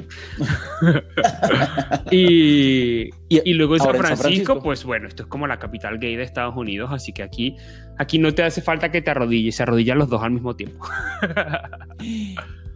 y, 2.12 3.10
y, 3.30 3.54
luego 3.54 3.76
en 3.76 3.82
San 3.82 3.96
Francisco, 3.96 4.62
pues 4.64 4.84
bueno, 4.86 5.08
esto 5.08 5.24
es 5.24 5.30
como 5.30 5.46
la 5.46 5.60
capital 5.60 6.00
gay 6.00 6.16
de 6.16 6.24
Estados 6.24 6.56
Unidos, 6.56 6.90
así 6.92 7.14
que 7.14 7.22
aquí, 7.22 7.58
aquí 7.98 8.18
no 8.18 8.34
te 8.34 8.44
hace 8.44 8.62
falta 8.62 8.92
que 8.92 9.02
te 9.02 9.12
arrodilles, 9.12 9.56
se 9.56 9.64
arrodillan 9.64 9.98
los 9.98 10.10
dos 10.10 10.24
al 10.24 10.32
mismo 10.32 10.56
tiempo. 10.56 10.88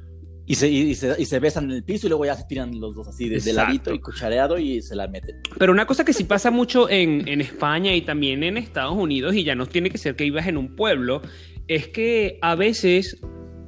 Y 0.46 0.56
se, 0.56 0.70
y, 0.70 0.94
se, 0.96 1.40
besan 1.40 1.66
en 1.66 1.72
el 1.72 1.84
piso 1.84 2.08
y 2.08 2.10
luego 2.10 2.26
ya 2.26 2.36
se 2.36 2.44
tiran 2.44 2.78
los 2.80 2.96
dos 2.96 3.08
así 3.08 3.30
de, 3.30 3.54
ladito 3.54 3.94
y 3.94 4.00
cuchareado 4.00 4.58
y 4.58 4.82
se 4.82 4.96
la 4.96 5.08
meten. 5.08 5.38
Pero 5.58 5.72
una 5.72 5.86
cosa 5.86 6.04
que 6.04 6.12
sí 6.12 6.26
pasa 6.26 6.52
mucho 6.52 6.90
en, 6.90 7.28
en, 7.30 7.40
España 7.40 7.96
y 7.96 8.02
también 8.02 8.44
en 8.44 8.58
Estados 8.58 8.96
Unidos, 8.96 9.36
y 9.36 9.46
ya 9.46 9.56
no 9.56 9.66
tiene 9.68 9.90
que 9.90 9.98
ser 9.98 10.18
que 10.18 10.26
vivas 10.26 10.48
en 10.48 10.58
un 10.58 10.76
pueblo, 10.76 11.22
es 11.70 11.88
que 11.88 12.40
a 12.42 12.56
veces 12.56 13.22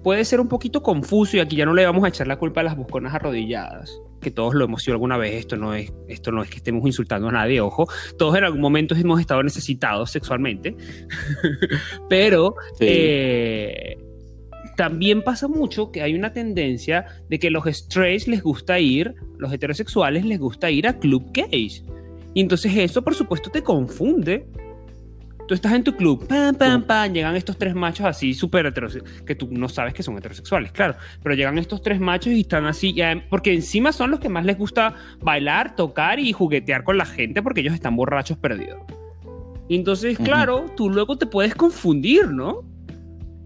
puede 0.03 0.25
ser 0.25 0.41
un 0.41 0.49
poquito 0.49 0.83
confuso 0.83 1.37
y 1.37 1.39
aquí 1.39 1.55
ya 1.55 1.65
no 1.65 1.73
le 1.73 1.85
vamos 1.85 2.03
a 2.03 2.09
echar 2.09 2.27
la 2.27 2.37
culpa 2.37 2.59
a 2.59 2.65
las 2.65 2.75
busconas 2.75 3.13
arrodilladas 3.13 3.97
que 4.25 4.31
todos 4.31 4.55
lo 4.55 4.65
hemos 4.65 4.81
sido 4.81 4.95
alguna 4.95 5.17
vez, 5.17 5.35
esto 5.35 5.55
no 5.55 5.75
es, 5.75 5.93
esto 6.07 6.31
no 6.31 6.41
es 6.41 6.49
que 6.49 6.55
estemos 6.55 6.83
insultando 6.83 7.29
a 7.29 7.31
nadie, 7.31 7.61
ojo, 7.61 7.87
todos 8.17 8.35
en 8.35 8.43
algún 8.43 8.59
momento 8.59 8.95
hemos 8.95 9.19
estado 9.19 9.43
necesitados 9.43 10.09
sexualmente, 10.09 10.75
pero 12.09 12.55
eh, 12.79 13.97
también 14.75 15.23
pasa 15.23 15.47
mucho 15.47 15.91
que 15.91 16.01
hay 16.01 16.13
una 16.13 16.33
tendencia 16.33 17.05
de 17.29 17.39
que 17.39 17.49
los 17.49 17.65
strays 17.65 18.27
les 18.27 18.43
gusta 18.43 18.79
ir, 18.79 19.15
los 19.37 19.51
heterosexuales 19.51 20.25
les 20.25 20.39
gusta 20.39 20.69
ir 20.69 20.87
a 20.87 20.97
club 20.99 21.31
gays. 21.33 21.83
Y 22.33 22.41
entonces 22.41 22.75
eso, 22.75 23.01
por 23.01 23.15
supuesto, 23.15 23.49
te 23.49 23.63
confunde. 23.63 24.45
Tú 25.47 25.53
estás 25.53 25.73
en 25.73 25.83
tu 25.83 25.95
club, 25.95 26.27
pam, 26.27 26.55
pam, 26.55 26.83
pam, 26.83 27.13
llegan 27.13 27.35
estos 27.35 27.55
tres 27.55 27.75
machos 27.75 28.07
así 28.07 28.33
súper 28.33 28.65
heterosexuales, 28.65 29.21
que 29.21 29.35
tú 29.35 29.47
no 29.51 29.69
sabes 29.69 29.93
que 29.93 30.01
son 30.01 30.17
heterosexuales, 30.17 30.71
claro, 30.71 30.95
pero 31.21 31.35
llegan 31.35 31.59
estos 31.59 31.83
tres 31.83 31.99
machos 31.99 32.33
y 32.33 32.41
están 32.41 32.65
así, 32.65 32.95
porque 33.29 33.53
encima 33.53 33.91
son 33.91 34.09
los 34.09 34.19
que 34.19 34.27
más 34.27 34.43
les 34.43 34.57
gusta 34.57 34.95
bailar, 35.21 35.75
tocar 35.75 36.19
y 36.19 36.33
juguetear 36.33 36.83
con 36.83 36.97
la 36.97 37.05
gente 37.05 37.43
porque 37.43 37.61
ellos 37.61 37.75
están 37.75 37.95
borrachos 37.95 38.39
perdidos. 38.39 38.79
entonces, 39.69 40.17
claro, 40.17 40.65
tú 40.75 40.89
luego 40.89 41.15
te 41.15 41.27
puedes 41.27 41.53
confundir, 41.53 42.31
¿no? 42.31 42.63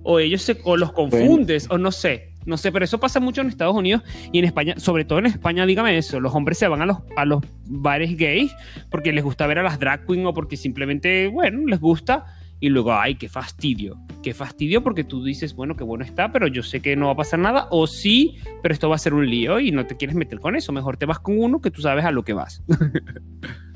O 0.04 0.20
ellos 0.20 0.42
se, 0.42 0.58
o 0.64 0.78
los 0.78 0.92
confundes, 0.92 1.68
o 1.70 1.78
no 1.78 1.92
sé. 1.92 2.30
No 2.46 2.58
sé, 2.58 2.72
pero 2.72 2.86
eso 2.86 3.00
pasa 3.00 3.20
mucho 3.20 3.42
en 3.42 3.48
Estados 3.48 3.76
Unidos 3.76 4.02
y 4.32 4.40
en 4.40 4.46
España, 4.46 4.76
sobre 4.78 5.06
todo 5.06 5.20
en 5.20 5.28
España, 5.28 5.66
dígame 5.66 5.98
eso, 5.98 6.20
los 6.20 6.34
hombres 6.34 6.58
se 6.58 6.68
van 6.68 6.82
a 6.82 6.86
los, 6.86 6.98
a 7.16 7.26
los 7.26 7.44
bares 7.66 8.18
gays 8.18 8.52
porque 8.90 9.12
les 9.12 9.24
gusta 9.24 9.46
ver 9.46 9.60
a 9.60 9.64
las 9.64 9.78
drag 9.80 10.06
queens 10.08 10.26
o 10.26 10.34
porque 10.34 10.58
simplemente, 10.58 11.28
bueno, 11.28 11.68
les 11.68 11.80
gusta 11.80 12.26
y 12.62 12.70
luego, 12.70 12.94
ay, 12.94 13.16
qué 13.16 13.30
fastidio, 13.30 13.98
qué 14.24 14.34
fastidio 14.34 14.84
porque 14.84 15.04
tú 15.04 15.24
dices, 15.24 15.54
bueno, 15.54 15.76
qué 15.76 15.84
bueno 15.84 16.04
está, 16.04 16.32
pero 16.32 16.48
yo 16.48 16.64
sé 16.64 16.82
que 16.82 16.96
no 16.96 17.08
va 17.08 17.14
a 17.14 17.18
pasar 17.18 17.40
nada, 17.40 17.68
o 17.72 17.88
sí, 17.88 18.38
pero 18.62 18.74
esto 18.74 18.90
va 18.90 18.96
a 18.96 19.00
ser 19.00 19.14
un 19.14 19.30
lío 19.30 19.60
y 19.60 19.72
no 19.72 19.86
te 19.86 19.96
quieres 19.96 20.16
meter 20.16 20.40
con 20.40 20.56
eso, 20.56 20.72
mejor 20.72 20.98
te 20.98 21.06
vas 21.06 21.20
con 21.20 21.40
uno 21.40 21.62
que 21.62 21.72
tú 21.72 21.82
sabes 21.82 22.06
a 22.06 22.12
lo 22.12 22.24
que 22.24 22.34
vas. 22.34 22.64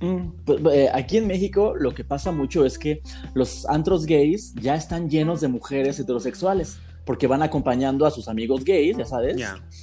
Mm, 0.00 0.30
pues, 0.44 0.60
eh, 0.72 0.88
aquí 0.92 1.18
en 1.18 1.26
México 1.26 1.74
lo 1.78 1.92
que 1.92 2.04
pasa 2.04 2.32
mucho 2.32 2.64
es 2.64 2.78
que 2.78 3.02
los 3.34 3.66
antros 3.66 4.06
gays 4.06 4.54
ya 4.54 4.74
están 4.74 5.10
llenos 5.10 5.40
de 5.40 5.48
mujeres 5.48 6.00
heterosexuales 6.00 6.78
porque 7.04 7.26
van 7.26 7.42
acompañando 7.42 8.06
a 8.06 8.10
sus 8.10 8.28
amigos 8.28 8.64
gays, 8.64 8.96
ya 8.96 9.04
sabes. 9.04 9.36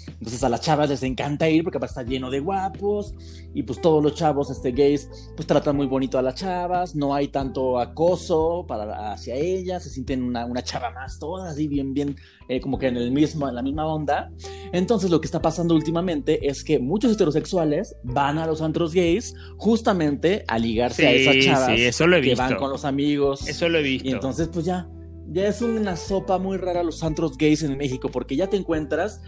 Entonces 0.07 0.43
a 0.43 0.49
las 0.49 0.61
chavas 0.61 0.89
les 0.89 1.03
encanta 1.03 1.49
ir 1.49 1.63
porque 1.63 1.77
estar 1.85 2.05
lleno 2.05 2.29
de 2.29 2.39
guapos 2.39 3.15
y 3.53 3.63
pues 3.63 3.81
todos 3.81 4.03
los 4.03 4.15
chavos 4.15 4.49
este, 4.49 4.71
gays 4.71 5.09
pues 5.35 5.47
tratan 5.47 5.75
muy 5.75 5.87
bonito 5.87 6.17
a 6.17 6.21
las 6.21 6.35
chavas, 6.35 6.95
no 6.95 7.13
hay 7.13 7.29
tanto 7.29 7.79
acoso 7.79 8.65
para, 8.67 9.11
hacia 9.11 9.35
ellas, 9.35 9.83
se 9.83 9.89
sienten 9.89 10.23
una, 10.23 10.45
una 10.45 10.63
chava 10.63 10.91
más, 10.91 11.19
todas 11.19 11.51
así 11.51 11.67
bien, 11.67 11.93
bien, 11.93 12.15
eh, 12.49 12.59
como 12.59 12.77
que 12.77 12.87
en, 12.87 12.97
el 12.97 13.11
mismo, 13.11 13.47
en 13.47 13.55
la 13.55 13.61
misma 13.61 13.85
onda. 13.85 14.31
Entonces 14.73 15.09
lo 15.09 15.21
que 15.21 15.27
está 15.27 15.41
pasando 15.41 15.75
últimamente 15.75 16.47
es 16.47 16.63
que 16.63 16.79
muchos 16.79 17.13
heterosexuales 17.13 17.95
van 18.03 18.37
a 18.37 18.45
los 18.45 18.61
antros 18.61 18.93
gays 18.93 19.33
justamente 19.57 20.43
a 20.47 20.59
ligarse 20.59 21.07
a 21.07 21.11
esas 21.11 21.37
chavas 21.43 21.77
eso 21.87 22.07
lo 22.07 22.17
he 22.17 22.21
que 22.21 22.35
van 22.35 22.55
con 22.55 22.69
los 22.69 22.85
amigos. 22.85 23.47
Eso 23.47 23.69
lo 23.69 23.79
he 23.79 23.83
visto. 23.83 24.07
Y 24.07 24.11
entonces 24.11 24.49
pues 24.51 24.65
ya 24.65 24.87
ya 25.29 25.47
es 25.47 25.61
una 25.61 25.95
sopa 25.95 26.37
muy 26.37 26.57
rara 26.57 26.83
los 26.83 27.03
antros 27.03 27.37
gays 27.37 27.63
en 27.63 27.77
México, 27.77 28.09
porque 28.09 28.35
ya 28.35 28.47
te 28.47 28.57
encuentras 28.57 29.21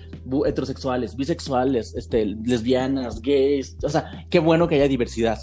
heterosexuales, 0.45 1.15
bisexuales, 1.15 1.93
este, 1.95 2.25
lesbianas, 2.25 3.21
gays, 3.21 3.77
o 3.83 3.89
sea, 3.89 4.25
qué 4.29 4.39
bueno 4.39 4.67
que 4.67 4.75
haya 4.75 4.87
diversidad. 4.87 5.39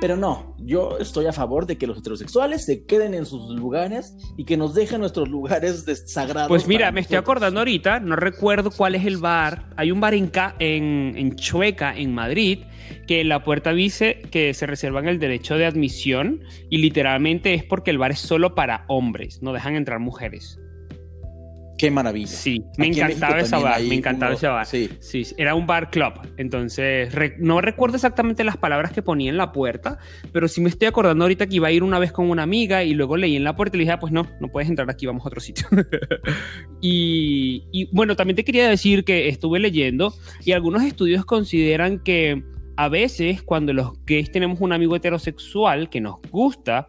Pero 0.00 0.16
no, 0.16 0.56
yo 0.58 0.96
estoy 0.98 1.26
a 1.26 1.32
favor 1.32 1.66
de 1.66 1.76
que 1.76 1.86
los 1.86 1.98
heterosexuales 1.98 2.64
se 2.64 2.86
queden 2.86 3.12
en 3.12 3.26
sus 3.26 3.54
lugares 3.54 4.16
y 4.38 4.46
que 4.46 4.56
nos 4.56 4.74
dejen 4.74 5.00
nuestros 5.00 5.28
lugares 5.28 5.84
sagrados. 6.06 6.48
Pues 6.48 6.66
mira, 6.66 6.90
me 6.90 7.02
estoy 7.02 7.18
acordando 7.18 7.60
ahorita, 7.60 8.00
no 8.00 8.16
recuerdo 8.16 8.70
cuál 8.70 8.94
es 8.94 9.04
el 9.04 9.18
bar. 9.18 9.68
Hay 9.76 9.90
un 9.90 10.00
bar 10.00 10.14
en, 10.14 10.32
en, 10.58 11.14
en 11.18 11.36
Chueca, 11.36 11.94
en 11.94 12.14
Madrid, 12.14 12.60
que 13.06 13.24
la 13.24 13.44
puerta 13.44 13.74
dice 13.74 14.22
que 14.30 14.54
se 14.54 14.66
reservan 14.66 15.06
el 15.06 15.18
derecho 15.18 15.56
de 15.56 15.66
admisión 15.66 16.44
y 16.70 16.78
literalmente 16.78 17.52
es 17.52 17.64
porque 17.64 17.90
el 17.90 17.98
bar 17.98 18.12
es 18.12 18.20
solo 18.20 18.54
para 18.54 18.86
hombres, 18.88 19.42
no 19.42 19.52
dejan 19.52 19.76
entrar 19.76 19.98
mujeres. 19.98 20.58
Qué 21.80 21.90
maravilla. 21.90 22.26
Sí, 22.26 22.62
me 22.76 22.88
encantaba 22.88 23.40
esa 23.40 23.58
bar, 23.58 23.82
me 23.82 23.94
encantaba 23.94 24.34
ese 24.34 24.46
bar. 24.46 24.66
Sí. 24.66 24.90
sí. 25.00 25.24
era 25.38 25.54
un 25.54 25.66
bar 25.66 25.88
club. 25.88 26.12
Entonces, 26.36 27.10
no 27.38 27.62
recuerdo 27.62 27.96
exactamente 27.96 28.44
las 28.44 28.58
palabras 28.58 28.92
que 28.92 29.00
ponía 29.00 29.30
en 29.30 29.38
la 29.38 29.50
puerta, 29.50 29.96
pero 30.30 30.46
sí 30.46 30.60
me 30.60 30.68
estoy 30.68 30.88
acordando 30.88 31.24
ahorita 31.24 31.46
que 31.46 31.56
iba 31.56 31.68
a 31.68 31.72
ir 31.72 31.82
una 31.82 31.98
vez 31.98 32.12
con 32.12 32.28
una 32.28 32.42
amiga 32.42 32.84
y 32.84 32.92
luego 32.92 33.16
leí 33.16 33.34
en 33.34 33.44
la 33.44 33.56
puerta 33.56 33.76
y 33.76 33.78
le 33.78 33.84
dije, 33.84 33.92
ah, 33.92 33.98
pues 33.98 34.12
no, 34.12 34.26
no 34.42 34.48
puedes 34.48 34.68
entrar 34.68 34.90
aquí, 34.90 35.06
vamos 35.06 35.24
a 35.24 35.28
otro 35.28 35.40
sitio. 35.40 35.66
y, 36.82 37.64
y 37.72 37.88
bueno, 37.92 38.14
también 38.14 38.36
te 38.36 38.44
quería 38.44 38.68
decir 38.68 39.02
que 39.02 39.28
estuve 39.28 39.58
leyendo 39.58 40.12
y 40.44 40.52
algunos 40.52 40.82
estudios 40.82 41.24
consideran 41.24 42.00
que 42.00 42.44
a 42.76 42.90
veces 42.90 43.40
cuando 43.42 43.72
los 43.72 43.92
gays 44.04 44.30
tenemos 44.30 44.60
un 44.60 44.74
amigo 44.74 44.96
heterosexual 44.96 45.88
que 45.88 46.02
nos 46.02 46.16
gusta, 46.30 46.88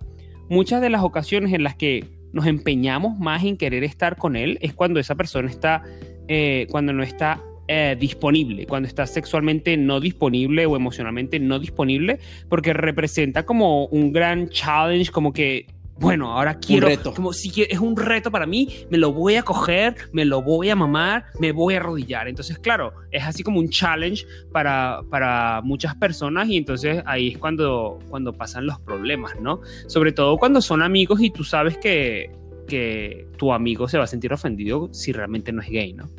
muchas 0.50 0.82
de 0.82 0.90
las 0.90 1.02
ocasiones 1.02 1.54
en 1.54 1.64
las 1.64 1.78
que 1.78 2.21
nos 2.34 2.46
empeñamos 2.46 3.20
más 3.20 3.44
en 3.44 3.58
querer 3.58 3.84
estar 3.84 4.18
con 4.18 4.36
él 4.36 4.58
es 4.62 4.74
cuando 4.74 5.00
esa 5.00 5.16
persona 5.16 5.50
está, 5.50 5.84
eh, 6.28 6.68
cuando 6.70 6.94
no 6.94 7.04
está 7.04 7.42
eh, 7.68 7.96
disponible, 7.98 8.66
cuando 8.66 8.88
está 8.88 9.08
sexualmente 9.08 9.78
no 9.78 10.00
disponible 10.00 10.66
o 10.66 10.76
emocionalmente 10.76 11.40
no 11.40 11.60
disponible, 11.60 12.20
porque 12.50 12.74
representa 12.74 13.44
como 13.44 13.86
un 13.86 14.12
gran 14.12 14.50
challenge, 14.50 15.12
como 15.12 15.32
que 15.32 15.68
bueno, 15.98 16.32
ahora 16.32 16.56
quiero. 16.56 16.88
Como 17.14 17.32
si 17.32 17.52
es 17.62 17.80
un 17.80 17.96
reto 17.96 18.32
para 18.32 18.46
mí, 18.46 18.68
me 18.90 18.98
lo 18.98 19.12
voy 19.14 19.36
a 19.36 19.44
coger, 19.44 19.96
me 20.12 20.26
lo 20.26 20.42
voy 20.42 20.70
a 20.70 20.76
mamar, 20.76 21.26
me 21.40 21.52
voy 21.52 21.76
a 21.76 21.78
arrodillar. 21.78 22.28
Entonces, 22.28 22.58
claro, 22.58 22.94
es 23.12 23.24
así 23.24 23.44
como 23.44 23.60
un 23.60 23.70
challenge 23.70 24.26
para, 24.52 25.02
para 25.10 25.62
muchas 25.64 25.96
personas 25.96 26.48
y 26.48 26.58
entonces 26.58 27.04
ahí 27.06 27.30
es 27.30 27.38
cuando, 27.38 28.00
cuando 28.10 28.34
pasan 28.34 28.66
los 28.66 28.80
problemas, 28.80 29.40
¿no? 29.40 29.62
Sobre 29.88 30.12
todo 30.12 30.38
cuando 30.38 30.62
son 30.62 30.82
amigos 30.82 31.22
y 31.22 31.30
tú 31.30 31.44
sabes 31.44 31.78
que, 31.78 32.32
que 32.68 33.28
tu 33.38 33.54
amigo 33.54 33.88
se 33.88 33.98
va 33.98 34.06
a 34.06 34.08
sentir 34.08 34.34
ofendido 34.34 34.90
si 34.92 35.12
realmente 35.12 35.52
no 35.52 35.62
es 35.62 35.70
gay, 35.70 35.94
¿no? 35.94 36.10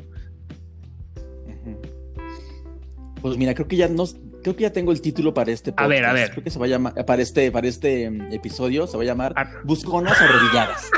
Pues 3.21 3.37
mira, 3.37 3.53
creo 3.53 3.67
que 3.67 3.77
ya 3.77 3.87
nos, 3.87 4.17
creo 4.43 4.55
que 4.55 4.63
ya 4.63 4.73
tengo 4.73 4.91
el 4.91 5.01
título 5.01 5.33
para 5.33 5.51
este 5.51 5.71
podcast. 5.71 5.85
A 5.85 5.87
ver, 5.87 6.05
a 6.05 6.13
ver. 6.13 6.31
Creo 6.31 6.43
que 6.43 6.51
se 6.51 6.59
va 6.59 6.65
a 6.65 6.69
llamar, 6.69 7.05
para 7.05 7.21
este, 7.21 7.51
para 7.51 7.67
este 7.67 8.09
mm, 8.09 8.33
episodio, 8.33 8.85
se 8.85 8.97
va 8.97 9.03
a 9.03 9.05
llamar 9.05 9.33
Busconas 9.63 10.19
arrodilladas. 10.21 10.91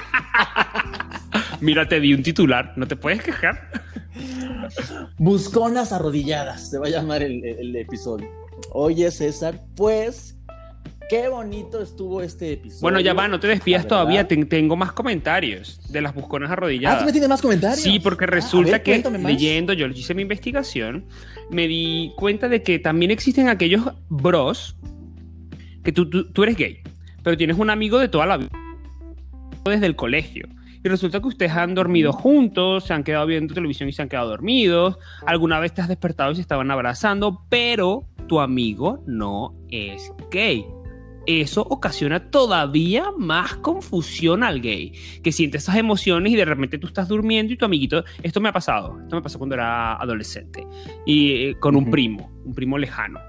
Mira, 1.62 1.88
te 1.88 2.00
di 2.00 2.14
un 2.14 2.24
titular, 2.24 2.74
no 2.76 2.88
te 2.88 2.96
puedes 2.96 3.24
quejar. 3.24 3.70
Busconas 5.18 5.94
arrodilladas, 5.94 6.70
se 6.70 6.78
va 6.78 6.88
a 6.88 6.90
llamar 6.90 7.24
el, 7.24 7.46
el 7.46 7.76
episodio. 7.76 8.30
Oye, 8.72 9.10
César, 9.12 9.62
pues 9.76 10.35
Qué 11.08 11.30
bonito 11.30 11.82
estuvo 11.82 12.22
este 12.22 12.54
episodio. 12.54 12.82
Bueno, 12.82 13.00
ya 13.00 13.14
va, 13.14 13.28
no 13.28 13.40
te 13.40 13.48
despidas 13.48 13.88
todavía. 13.88 14.28
tengo 14.28 14.76
más 14.76 14.92
comentarios 14.92 15.80
de 15.92 16.02
las 16.02 16.16
busconas 16.16 16.50
arrodilladas. 16.50 16.98
Ah, 16.98 17.00
¿tú 17.02 17.06
me 17.06 17.12
tienes 17.12 17.30
más 17.30 17.42
comentarios? 17.42 17.82
Sí, 17.82 18.00
porque 18.00 18.26
ah, 18.26 18.28
resulta 18.28 18.82
que 18.82 19.04
leyendo, 19.24 19.74
yo 19.74 19.86
hice 19.88 20.16
mi 20.16 20.24
investigación, 20.24 21.06
me 21.52 21.68
di 21.68 22.12
cuenta 22.16 22.50
de 22.50 22.64
que 22.64 22.80
también 22.80 23.12
existen 23.12 23.50
aquellos 23.50 23.84
bros 24.10 24.76
que 25.84 25.92
tú, 25.92 26.10
tú, 26.10 26.44
eres 26.44 26.58
gay, 26.58 26.80
pero 27.24 27.38
tienes 27.38 27.60
un 27.60 27.70
amigo 27.70 28.00
de 28.00 28.08
toda 28.08 28.26
la 28.26 28.38
vida, 28.38 28.50
desde 29.64 29.86
el 29.86 29.96
colegio. 29.96 30.48
Y 30.84 30.90
resulta 30.90 31.20
que 31.20 31.28
ustedes 31.28 31.52
han 31.52 31.76
dormido 31.76 32.14
juntos, 32.14 32.86
se 32.86 32.94
han 32.94 33.04
quedado 33.04 33.28
viendo 33.28 33.54
televisión 33.54 33.90
y 33.90 33.92
se 33.92 34.02
han 34.02 34.10
quedado 34.10 34.30
dormidos. 34.30 34.98
Alguna 35.26 35.60
vez 35.60 35.74
te 35.74 35.82
has 35.82 35.88
despertado 35.88 36.32
y 36.32 36.36
se 36.36 36.42
estaban 36.42 36.70
abrazando, 36.72 37.44
pero 37.50 38.08
tu 38.28 38.40
amigo 38.40 39.04
no 39.06 39.56
es 39.70 40.12
gay 40.32 40.66
eso 41.28 41.62
ocasiona 41.62 42.30
todavía 42.30 43.12
más 43.18 43.56
confusión 43.56 44.44
al 44.44 44.62
gay, 44.62 44.94
que 45.24 45.32
siente 45.32 45.58
esas 45.58 45.76
emociones 45.78 46.32
y 46.32 46.36
de 46.36 46.46
repente 46.46 46.78
tú 46.78 46.88
estás 46.88 47.08
durmiendo 47.08 47.54
y 47.54 47.58
tu 47.58 47.66
amiguito, 47.66 48.04
esto 48.24 48.42
me 48.42 48.50
ha 48.50 48.54
pasado, 48.54 49.00
esto 49.02 49.16
me 49.16 49.22
pasó 49.22 49.38
cuando 49.38 49.56
era 49.56 49.96
adolescente, 49.96 50.66
y 51.06 51.32
eh, 51.32 51.56
con 51.60 51.76
un 51.76 51.90
primo, 51.90 52.32
un 52.46 52.54
primo 52.54 52.78
lejano. 52.78 53.20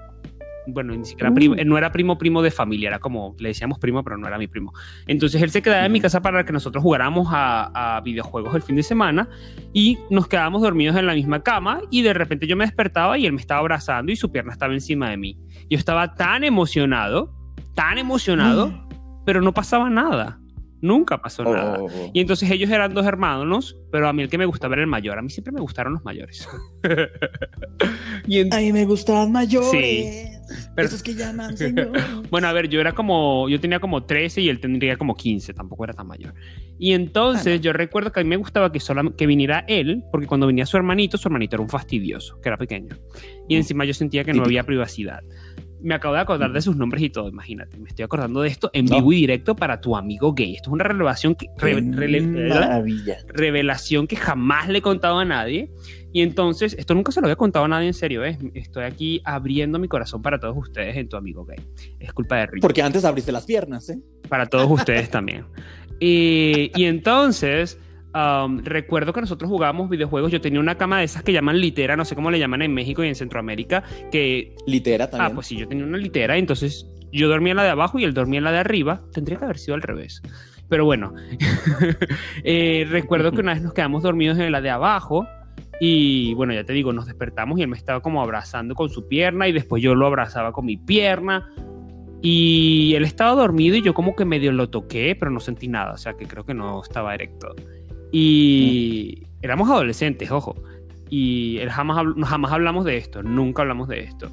bueno, 0.67 0.93
ni 0.93 1.05
siquiera 1.05 1.33
primo, 1.33 1.55
no 1.55 1.77
era 1.77 1.91
primo 1.91 2.17
primo 2.17 2.41
de 2.41 2.51
familia, 2.51 2.89
era 2.89 2.99
como, 2.99 3.35
le 3.39 3.49
decíamos 3.49 3.79
primo, 3.79 4.03
pero 4.03 4.17
no 4.17 4.27
era 4.27 4.37
mi 4.37 4.47
primo. 4.47 4.73
Entonces 5.07 5.41
él 5.41 5.49
se 5.49 5.61
quedaba 5.61 5.85
en 5.85 5.91
mi 5.91 6.01
casa 6.01 6.21
para 6.21 6.45
que 6.45 6.51
nosotros 6.51 6.83
jugáramos 6.83 7.27
a, 7.31 7.97
a 7.97 8.01
videojuegos 8.01 8.53
el 8.53 8.61
fin 8.61 8.75
de 8.75 8.83
semana 8.83 9.29
y 9.73 9.97
nos 10.09 10.27
quedábamos 10.27 10.61
dormidos 10.61 10.97
en 10.97 11.05
la 11.05 11.13
misma 11.13 11.41
cama 11.41 11.79
y 11.89 12.01
de 12.01 12.13
repente 12.13 12.47
yo 12.47 12.57
me 12.57 12.65
despertaba 12.65 13.17
y 13.17 13.25
él 13.25 13.31
me 13.31 13.39
estaba 13.39 13.61
abrazando 13.61 14.11
y 14.11 14.17
su 14.17 14.31
pierna 14.31 14.51
estaba 14.51 14.73
encima 14.73 15.09
de 15.09 15.17
mí. 15.17 15.37
Yo 15.69 15.77
estaba 15.77 16.15
tan 16.15 16.43
emocionado, 16.43 17.36
tan 17.77 17.99
emocionado, 17.99 18.69
mm. 18.69 19.23
pero 19.23 19.39
no 19.39 19.53
pasaba 19.53 19.87
nada. 19.87 20.39
Nunca 20.81 21.19
pasó 21.19 21.43
nada. 21.43 21.79
Oh. 21.79 22.11
Y 22.11 22.19
entonces 22.19 22.49
ellos 22.49 22.69
eran 22.69 22.93
dos 22.93 23.05
hermanos, 23.05 23.77
pero 23.91 24.07
a 24.07 24.13
mí 24.13 24.23
el 24.23 24.29
que 24.29 24.37
me 24.37 24.45
gustaba 24.45 24.73
era 24.73 24.81
el 24.81 24.87
mayor. 24.87 25.17
A 25.17 25.21
mí 25.21 25.29
siempre 25.29 25.51
me 25.51 25.61
gustaron 25.61 25.93
los 25.93 26.03
mayores. 26.03 26.47
y 28.27 28.41
A 28.41 28.57
mí 28.57 28.73
me 28.73 28.85
gustaban 28.85 29.31
mayores. 29.31 29.69
Sí. 29.71 30.63
Pero... 30.75 30.87
Esos 30.87 31.03
que 31.03 31.13
llaman 31.13 31.55
señor. 31.57 31.91
bueno, 32.31 32.47
a 32.47 32.53
ver, 32.53 32.67
yo 32.67 32.79
era 32.79 32.93
como, 32.93 33.47
yo 33.49 33.59
tenía 33.59 33.79
como 33.79 34.03
13 34.03 34.41
y 34.41 34.49
él 34.49 34.59
tendría 34.59 34.97
como 34.97 35.15
15, 35.15 35.53
tampoco 35.53 35.83
era 35.83 35.93
tan 35.93 36.07
mayor. 36.07 36.33
Y 36.79 36.93
entonces 36.93 37.59
ah, 37.59 37.61
yo 37.61 37.73
recuerdo 37.73 38.11
que 38.11 38.21
a 38.21 38.23
mí 38.23 38.29
me 38.29 38.37
gustaba 38.37 38.71
que, 38.71 38.79
solo, 38.79 39.15
que 39.15 39.27
viniera 39.27 39.65
él, 39.67 40.03
porque 40.11 40.25
cuando 40.25 40.47
venía 40.47 40.65
su 40.65 40.77
hermanito, 40.77 41.17
su 41.17 41.27
hermanito 41.27 41.57
era 41.57 41.63
un 41.63 41.69
fastidioso, 41.69 42.39
que 42.41 42.49
era 42.49 42.57
pequeño. 42.57 42.95
Y 43.47 43.55
mm. 43.55 43.57
encima 43.57 43.85
yo 43.85 43.93
sentía 43.93 44.23
que 44.23 44.33
no 44.33 44.43
había 44.43 44.63
privacidad 44.63 45.21
me 45.81 45.95
acabo 45.95 46.13
de 46.15 46.21
acordar 46.21 46.51
de 46.51 46.61
sus 46.61 46.75
nombres 46.75 47.03
y 47.03 47.09
todo, 47.09 47.27
imagínate. 47.29 47.77
Me 47.77 47.89
estoy 47.89 48.03
acordando 48.03 48.41
de 48.41 48.49
esto 48.49 48.69
en 48.73 48.85
vivo 48.85 49.11
y 49.13 49.17
directo 49.17 49.55
para 49.55 49.79
tu 49.79 49.95
amigo 49.95 50.33
gay. 50.33 50.55
Esto 50.55 50.69
es 50.69 50.73
una 50.73 50.83
revelación 50.83 51.35
que, 51.35 51.47
revelación 53.27 54.07
que 54.07 54.15
jamás 54.15 54.69
le 54.69 54.79
he 54.79 54.81
contado 54.81 55.19
a 55.19 55.25
nadie. 55.25 55.71
Y 56.13 56.21
entonces, 56.21 56.75
esto 56.79 56.95
nunca 56.95 57.11
se 57.11 57.21
lo 57.21 57.27
había 57.27 57.35
contado 57.35 57.65
a 57.65 57.67
nadie 57.67 57.87
en 57.87 57.93
serio. 57.93 58.25
¿eh? 58.25 58.37
Estoy 58.53 58.85
aquí 58.85 59.21
abriendo 59.23 59.77
mi 59.77 59.87
corazón 59.87 60.21
para 60.21 60.39
todos 60.39 60.55
ustedes 60.57 60.97
en 60.97 61.09
tu 61.09 61.17
amigo 61.17 61.45
gay. 61.45 61.59
Es 61.99 62.13
culpa 62.13 62.37
de 62.37 62.47
Rick. 62.47 62.61
Porque 62.61 62.81
antes 62.81 63.05
abriste 63.05 63.31
las 63.31 63.45
piernas, 63.45 63.89
¿eh? 63.89 63.99
Para 64.27 64.45
todos 64.45 64.69
ustedes 64.69 65.09
también. 65.09 65.45
Y, 65.99 66.71
y 66.75 66.85
entonces 66.85 67.79
recuerdo 68.63 69.13
que 69.13 69.21
nosotros 69.21 69.49
jugábamos 69.49 69.89
videojuegos. 69.89 70.31
Yo 70.31 70.41
tenía 70.41 70.59
una 70.59 70.75
cama 70.75 70.99
de 70.99 71.05
esas 71.05 71.23
que 71.23 71.33
llaman 71.33 71.59
litera, 71.59 71.95
no 71.95 72.05
sé 72.05 72.15
cómo 72.15 72.31
le 72.31 72.39
llaman 72.39 72.61
en 72.61 72.73
México 72.73 73.03
y 73.03 73.07
en 73.07 73.15
Centroamérica. 73.15 73.83
Que... 74.11 74.55
Litera 74.65 75.09
también. 75.09 75.31
Ah, 75.31 75.35
pues 75.35 75.47
sí, 75.47 75.57
yo 75.57 75.67
tenía 75.67 75.85
una 75.85 75.97
litera. 75.97 76.37
Entonces 76.37 76.87
yo 77.11 77.27
dormía 77.27 77.51
en 77.51 77.57
la 77.57 77.63
de 77.63 77.69
abajo 77.69 77.99
y 77.99 78.03
él 78.03 78.13
dormía 78.13 78.39
en 78.39 78.43
la 78.43 78.51
de 78.51 78.59
arriba. 78.59 79.01
Tendría 79.13 79.37
que 79.37 79.45
haber 79.45 79.59
sido 79.59 79.75
al 79.75 79.81
revés. 79.81 80.21
Pero 80.69 80.85
bueno, 80.85 81.13
eh, 82.43 82.85
recuerdo 82.89 83.31
que 83.31 83.41
una 83.41 83.53
vez 83.53 83.63
nos 83.63 83.73
quedamos 83.73 84.03
dormidos 84.03 84.37
en 84.39 84.51
la 84.51 84.61
de 84.61 84.69
abajo. 84.69 85.25
Y 85.79 86.33
bueno, 86.33 86.53
ya 86.53 86.63
te 86.63 86.73
digo, 86.73 86.91
nos 86.91 87.05
despertamos 87.05 87.59
y 87.59 87.61
él 87.61 87.67
me 87.67 87.77
estaba 87.77 88.01
como 88.01 88.21
abrazando 88.21 88.73
con 88.73 88.89
su 88.89 89.07
pierna 89.07 89.47
y 89.47 89.51
después 89.51 89.81
yo 89.81 89.93
lo 89.93 90.07
abrazaba 90.07 90.51
con 90.51 90.65
mi 90.65 90.77
pierna. 90.77 91.49
Y 92.21 92.95
él 92.95 93.05
estaba 93.05 93.31
dormido 93.31 93.75
y 93.75 93.81
yo 93.83 93.93
como 93.93 94.15
que 94.15 94.25
medio 94.25 94.51
lo 94.51 94.69
toqué, 94.69 95.15
pero 95.17 95.29
no 95.29 95.39
sentí 95.39 95.67
nada, 95.67 95.93
o 95.93 95.97
sea 95.97 96.15
que 96.15 96.25
creo 96.25 96.45
que 96.45 96.55
no 96.55 96.81
estaba 96.81 97.13
erecto. 97.13 97.53
Y 98.11 99.23
éramos 99.41 99.69
adolescentes, 99.69 100.31
ojo. 100.31 100.55
Y 101.09 101.57
él 101.59 101.69
jamás, 101.69 102.05
jamás 102.25 102.51
hablamos 102.51 102.85
de 102.85 102.97
esto, 102.97 103.23
nunca 103.23 103.61
hablamos 103.61 103.87
de 103.87 104.01
esto. 104.01 104.31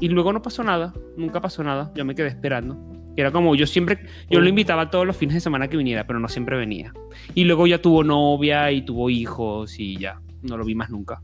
Y 0.00 0.08
luego 0.08 0.32
no 0.32 0.42
pasó 0.42 0.64
nada, 0.64 0.92
nunca 1.16 1.40
pasó 1.40 1.62
nada, 1.62 1.92
yo 1.94 2.04
me 2.04 2.14
quedé 2.14 2.28
esperando. 2.28 2.76
Era 3.16 3.30
como 3.30 3.54
yo 3.54 3.66
siempre, 3.66 3.98
yo 4.30 4.40
lo 4.40 4.48
invitaba 4.48 4.90
todos 4.90 5.06
los 5.06 5.16
fines 5.16 5.34
de 5.34 5.40
semana 5.40 5.68
que 5.68 5.76
viniera, 5.76 6.06
pero 6.06 6.18
no 6.18 6.28
siempre 6.28 6.56
venía. 6.56 6.92
Y 7.34 7.44
luego 7.44 7.66
ya 7.66 7.80
tuvo 7.80 8.02
novia 8.02 8.70
y 8.72 8.82
tuvo 8.84 9.10
hijos 9.10 9.78
y 9.78 9.98
ya, 9.98 10.20
no 10.42 10.56
lo 10.56 10.64
vi 10.64 10.74
más 10.74 10.90
nunca. 10.90 11.22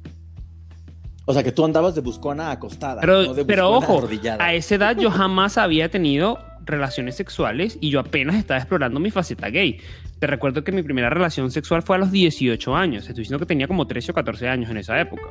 O 1.24 1.32
sea, 1.34 1.42
que 1.42 1.52
tú 1.52 1.64
andabas 1.64 1.94
de 1.94 2.00
buscona 2.00 2.50
acostada. 2.50 3.00
Pero, 3.00 3.34
pero 3.46 3.70
ojo, 3.70 4.08
a 4.38 4.54
esa 4.54 4.74
edad 4.76 4.96
yo 4.96 5.10
jamás 5.10 5.58
había 5.58 5.90
tenido 5.90 6.38
relaciones 6.68 7.16
sexuales 7.16 7.78
y 7.80 7.90
yo 7.90 8.00
apenas 8.00 8.36
estaba 8.36 8.58
explorando 8.58 9.00
mi 9.00 9.10
faceta 9.10 9.50
gay. 9.50 9.80
Te 10.18 10.26
recuerdo 10.26 10.64
que 10.64 10.72
mi 10.72 10.82
primera 10.82 11.10
relación 11.10 11.50
sexual 11.50 11.82
fue 11.82 11.96
a 11.96 11.98
los 11.98 12.10
18 12.10 12.76
años. 12.76 13.08
Estoy 13.08 13.22
diciendo 13.22 13.38
que 13.38 13.46
tenía 13.46 13.68
como 13.68 13.86
13 13.86 14.12
o 14.12 14.14
14 14.14 14.48
años 14.48 14.70
en 14.70 14.78
esa 14.78 15.00
época. 15.00 15.22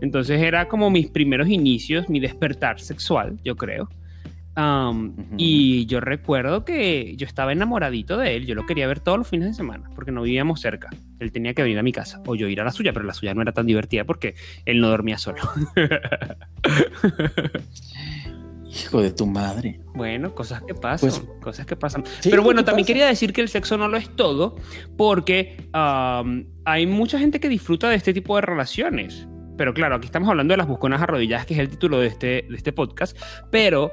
Entonces 0.00 0.40
era 0.40 0.68
como 0.68 0.90
mis 0.90 1.08
primeros 1.08 1.48
inicios, 1.48 2.08
mi 2.08 2.20
despertar 2.20 2.80
sexual, 2.80 3.38
yo 3.44 3.56
creo. 3.56 3.88
Y 5.36 5.86
yo 5.86 6.00
recuerdo 6.00 6.64
que 6.64 7.14
yo 7.16 7.26
estaba 7.26 7.52
enamoradito 7.52 8.16
de 8.16 8.36
él. 8.36 8.46
Yo 8.46 8.56
lo 8.56 8.66
quería 8.66 8.88
ver 8.88 8.98
todos 8.98 9.18
los 9.18 9.28
fines 9.28 9.48
de 9.48 9.54
semana 9.54 9.88
porque 9.94 10.10
no 10.10 10.22
vivíamos 10.22 10.60
cerca. 10.60 10.90
Él 11.20 11.30
tenía 11.30 11.54
que 11.54 11.62
venir 11.62 11.78
a 11.78 11.84
mi 11.84 11.92
casa 11.92 12.20
o 12.26 12.34
yo 12.34 12.48
ir 12.48 12.60
a 12.60 12.64
la 12.64 12.72
suya, 12.72 12.92
pero 12.92 13.04
la 13.04 13.14
suya 13.14 13.34
no 13.34 13.42
era 13.42 13.52
tan 13.52 13.66
divertida 13.66 14.04
porque 14.04 14.34
él 14.64 14.80
no 14.80 14.88
dormía 14.88 15.16
solo. 15.16 15.42
Hijo 18.80 19.02
de 19.02 19.10
tu 19.10 19.26
madre. 19.26 19.80
Bueno, 19.94 20.34
cosas 20.34 20.62
que 20.62 20.74
pasan, 20.74 21.10
pues, 21.10 21.22
cosas 21.40 21.66
que 21.66 21.76
pasan. 21.76 22.04
Pero 22.22 22.42
bueno, 22.42 22.64
también 22.64 22.86
quería 22.86 23.06
decir 23.06 23.32
que 23.32 23.40
el 23.40 23.48
sexo 23.48 23.76
no 23.76 23.88
lo 23.88 23.96
es 23.96 24.08
todo, 24.14 24.56
porque 24.96 25.68
hay 25.72 26.86
mucha 26.86 27.18
gente 27.18 27.40
que 27.40 27.48
disfruta 27.48 27.88
de 27.88 27.96
este 27.96 28.12
tipo 28.12 28.36
de 28.36 28.42
relaciones. 28.42 29.26
Pero 29.56 29.74
claro, 29.74 29.96
aquí 29.96 30.06
estamos 30.06 30.28
hablando 30.28 30.52
de 30.52 30.58
las 30.58 30.68
busconas 30.68 31.02
arrodilladas, 31.02 31.44
que 31.44 31.54
es 31.54 31.60
el 31.60 31.68
título 31.68 31.98
de 31.98 32.06
este, 32.06 32.26
de 32.48 32.56
este 32.56 32.72
podcast. 32.72 33.18
Pero 33.50 33.90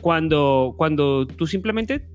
cuando, 0.00 0.74
cuando 0.76 1.26
tú 1.26 1.46
simplemente 1.46 2.06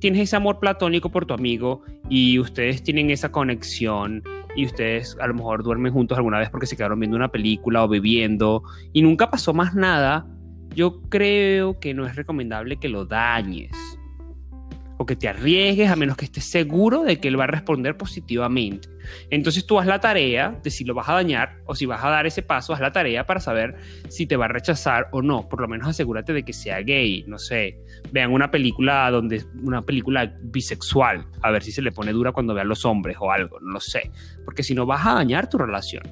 tienes 0.00 0.20
ese 0.20 0.36
amor 0.36 0.58
platónico 0.58 1.10
por 1.10 1.24
tu 1.24 1.32
amigo 1.32 1.82
y 2.10 2.38
ustedes 2.38 2.82
tienen 2.82 3.08
esa 3.10 3.32
conexión 3.32 4.22
y 4.54 4.66
ustedes 4.66 5.16
a 5.18 5.26
lo 5.26 5.32
mejor 5.32 5.62
duermen 5.62 5.94
juntos 5.94 6.18
alguna 6.18 6.38
vez 6.38 6.50
porque 6.50 6.66
se 6.66 6.76
quedaron 6.76 7.00
viendo 7.00 7.16
una 7.16 7.32
película 7.32 7.82
o 7.82 7.88
bebiendo 7.88 8.62
y 8.92 9.00
nunca 9.00 9.30
pasó 9.30 9.54
más 9.54 9.74
nada, 9.74 10.26
yo 10.74 11.02
creo 11.08 11.78
que 11.78 11.94
no 11.94 12.06
es 12.06 12.16
recomendable 12.16 12.76
que 12.76 12.88
lo 12.88 13.04
dañes 13.04 13.72
o 14.96 15.06
que 15.06 15.16
te 15.16 15.28
arriesgues 15.28 15.90
a 15.90 15.96
menos 15.96 16.16
que 16.16 16.24
estés 16.24 16.44
seguro 16.44 17.02
de 17.02 17.18
que 17.18 17.28
él 17.28 17.38
va 17.38 17.44
a 17.44 17.48
responder 17.48 17.96
positivamente. 17.96 18.88
Entonces 19.30 19.66
tú 19.66 19.78
haz 19.78 19.86
la 19.86 20.00
tarea 20.00 20.58
de 20.62 20.70
si 20.70 20.84
lo 20.84 20.94
vas 20.94 21.08
a 21.08 21.14
dañar 21.14 21.58
o 21.66 21.74
si 21.74 21.84
vas 21.86 22.02
a 22.04 22.10
dar 22.10 22.26
ese 22.26 22.42
paso, 22.42 22.72
haz 22.72 22.80
la 22.80 22.92
tarea 22.92 23.26
para 23.26 23.40
saber 23.40 23.76
si 24.08 24.26
te 24.26 24.36
va 24.36 24.44
a 24.44 24.48
rechazar 24.48 25.08
o 25.12 25.20
no. 25.20 25.48
Por 25.48 25.60
lo 25.60 25.68
menos 25.68 25.88
asegúrate 25.88 26.32
de 26.32 26.44
que 26.44 26.52
sea 26.52 26.80
gay, 26.80 27.24
no 27.26 27.38
sé. 27.38 27.78
Vean 28.12 28.32
una 28.32 28.50
película 28.50 29.10
donde 29.10 29.44
una 29.62 29.82
película 29.82 30.32
bisexual, 30.42 31.26
a 31.42 31.50
ver 31.50 31.62
si 31.62 31.72
se 31.72 31.82
le 31.82 31.92
pone 31.92 32.12
dura 32.12 32.32
cuando 32.32 32.54
vean 32.54 32.68
los 32.68 32.84
hombres 32.84 33.16
o 33.20 33.30
algo, 33.30 33.58
no 33.60 33.72
lo 33.72 33.80
sé, 33.80 34.10
porque 34.44 34.62
si 34.62 34.74
no 34.74 34.86
vas 34.86 35.06
a 35.06 35.14
dañar 35.14 35.48
tu 35.48 35.58
relación. 35.58 36.02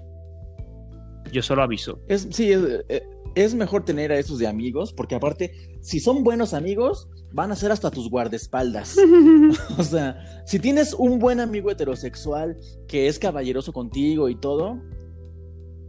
Yo 1.30 1.40
solo 1.40 1.62
aviso. 1.62 2.00
Es, 2.08 2.28
sí, 2.30 2.52
es, 2.52 3.02
es 3.34 3.54
mejor 3.54 3.84
tener 3.84 4.12
a 4.12 4.18
esos 4.18 4.38
de 4.38 4.46
amigos, 4.46 4.92
porque 4.92 5.14
aparte, 5.14 5.78
si 5.80 6.00
son 6.00 6.24
buenos 6.24 6.54
amigos, 6.54 7.08
van 7.32 7.50
a 7.52 7.56
ser 7.56 7.72
hasta 7.72 7.90
tus 7.90 8.10
guardaespaldas. 8.10 8.96
o 9.78 9.82
sea, 9.82 10.44
si 10.46 10.58
tienes 10.58 10.94
un 10.94 11.18
buen 11.18 11.40
amigo 11.40 11.70
heterosexual 11.70 12.56
que 12.86 13.08
es 13.08 13.18
caballeroso 13.18 13.72
contigo 13.72 14.28
y 14.28 14.34
todo, 14.34 14.80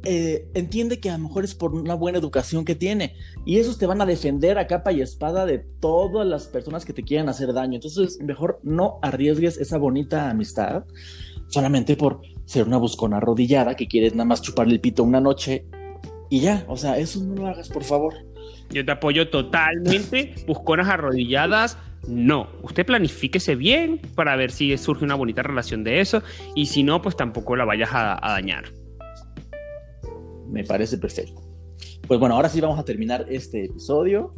eh, 0.06 0.50
entiende 0.54 1.00
que 1.00 1.10
a 1.10 1.18
lo 1.18 1.24
mejor 1.24 1.46
es 1.46 1.56
por 1.56 1.74
una 1.74 1.94
buena 1.94 2.18
educación 2.18 2.66
que 2.66 2.76
tiene. 2.76 3.16
Y 3.46 3.58
esos 3.60 3.78
te 3.78 3.86
van 3.86 4.02
a 4.02 4.06
defender 4.06 4.58
a 4.58 4.68
capa 4.68 4.92
y 4.92 5.02
espada 5.02 5.46
de 5.46 5.60
todas 5.60 6.28
las 6.28 6.48
personas 6.48 6.84
que 6.84 6.94
te 6.94 7.04
quieran 7.04 7.30
hacer 7.30 7.54
daño. 7.54 7.76
Entonces, 7.76 8.20
mejor 8.22 8.60
no 8.64 9.00
arriesgues 9.02 9.58
esa 9.58 9.78
bonita 9.78 10.30
amistad 10.30 10.84
solamente 11.48 11.96
por 11.96 12.22
ser 12.46 12.68
una 12.68 12.78
buscona 12.78 13.18
arrodillada 13.18 13.76
que 13.76 13.88
quieres 13.88 14.14
nada 14.14 14.26
más 14.26 14.42
chuparle 14.42 14.74
el 14.74 14.82
pito 14.82 15.04
una 15.04 15.22
noche 15.22 15.68
y 16.34 16.40
ya, 16.40 16.66
o 16.68 16.76
sea, 16.76 16.98
eso 16.98 17.24
no 17.24 17.36
lo 17.36 17.48
hagas, 17.48 17.70
por 17.70 17.84
favor. 17.84 18.16
Yo 18.72 18.84
te 18.84 18.92
apoyo 18.92 19.30
totalmente. 19.30 20.34
Busconas 20.48 20.88
arrodilladas, 20.88 21.78
no. 22.08 22.50
Usted 22.64 22.88
planifíquese 22.88 23.54
bien 23.54 24.02
para 24.16 24.36
ver 24.36 24.50
si 24.50 24.76
surge 24.80 25.06
una 25.06 25.14
bonita 25.14 25.44
relación 25.44 25.84
de 25.84 26.00
eso. 26.00 26.24
Y 26.56 26.66
si 26.66 26.82
no, 26.82 27.04
pues 27.04 27.16
tampoco 27.16 27.56
la 27.56 27.66
vayas 27.66 27.92
a, 27.94 28.14
a 28.20 28.32
dañar. 28.32 28.64
Me 30.48 30.64
parece 30.64 30.98
perfecto. 30.98 31.40
Pues 32.08 32.20
bueno, 32.20 32.34
ahora 32.34 32.50
sí 32.50 32.60
vamos 32.60 32.80
a 32.80 32.84
terminar 32.84 33.28
este 33.30 33.66
episodio. 33.66 34.34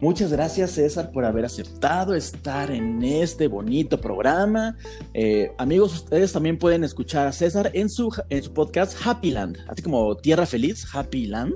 Muchas 0.00 0.32
gracias 0.32 0.70
César 0.70 1.12
por 1.12 1.26
haber 1.26 1.44
aceptado 1.44 2.14
estar 2.14 2.70
en 2.70 3.02
este 3.02 3.48
bonito 3.48 4.00
programa. 4.00 4.74
Eh, 5.12 5.52
amigos, 5.58 5.92
ustedes 5.94 6.32
también 6.32 6.58
pueden 6.58 6.84
escuchar 6.84 7.26
a 7.26 7.32
César 7.32 7.70
en 7.74 7.90
su, 7.90 8.10
en 8.30 8.42
su 8.42 8.50
podcast 8.54 8.96
Happy 9.04 9.30
Land, 9.30 9.58
así 9.68 9.82
como 9.82 10.16
Tierra 10.16 10.46
Feliz, 10.46 10.86
Happy 10.90 11.26
Land. 11.26 11.52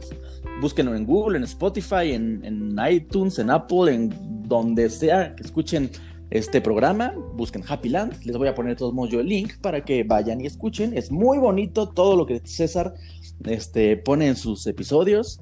Búsquenlo 0.60 0.94
en 0.94 1.06
Google, 1.06 1.38
en 1.38 1.44
Spotify, 1.44 2.12
en, 2.12 2.44
en 2.44 2.76
iTunes, 2.86 3.38
en 3.38 3.48
Apple, 3.48 3.94
en 3.94 4.14
donde 4.46 4.90
sea 4.90 5.34
que 5.34 5.42
escuchen 5.42 5.90
este 6.28 6.60
programa, 6.60 7.14
busquen 7.36 7.64
Happy 7.66 7.88
Land. 7.88 8.24
Les 8.24 8.36
voy 8.36 8.48
a 8.48 8.54
poner 8.54 8.72
de 8.72 8.76
todos 8.76 8.92
modos 8.92 9.14
el 9.14 9.26
link 9.26 9.54
para 9.62 9.82
que 9.82 10.04
vayan 10.04 10.42
y 10.42 10.46
escuchen. 10.46 10.94
Es 10.94 11.10
muy 11.10 11.38
bonito 11.38 11.88
todo 11.88 12.14
lo 12.14 12.26
que 12.26 12.42
César 12.44 12.92
este, 13.46 13.96
pone 13.96 14.28
en 14.28 14.36
sus 14.36 14.66
episodios. 14.66 15.40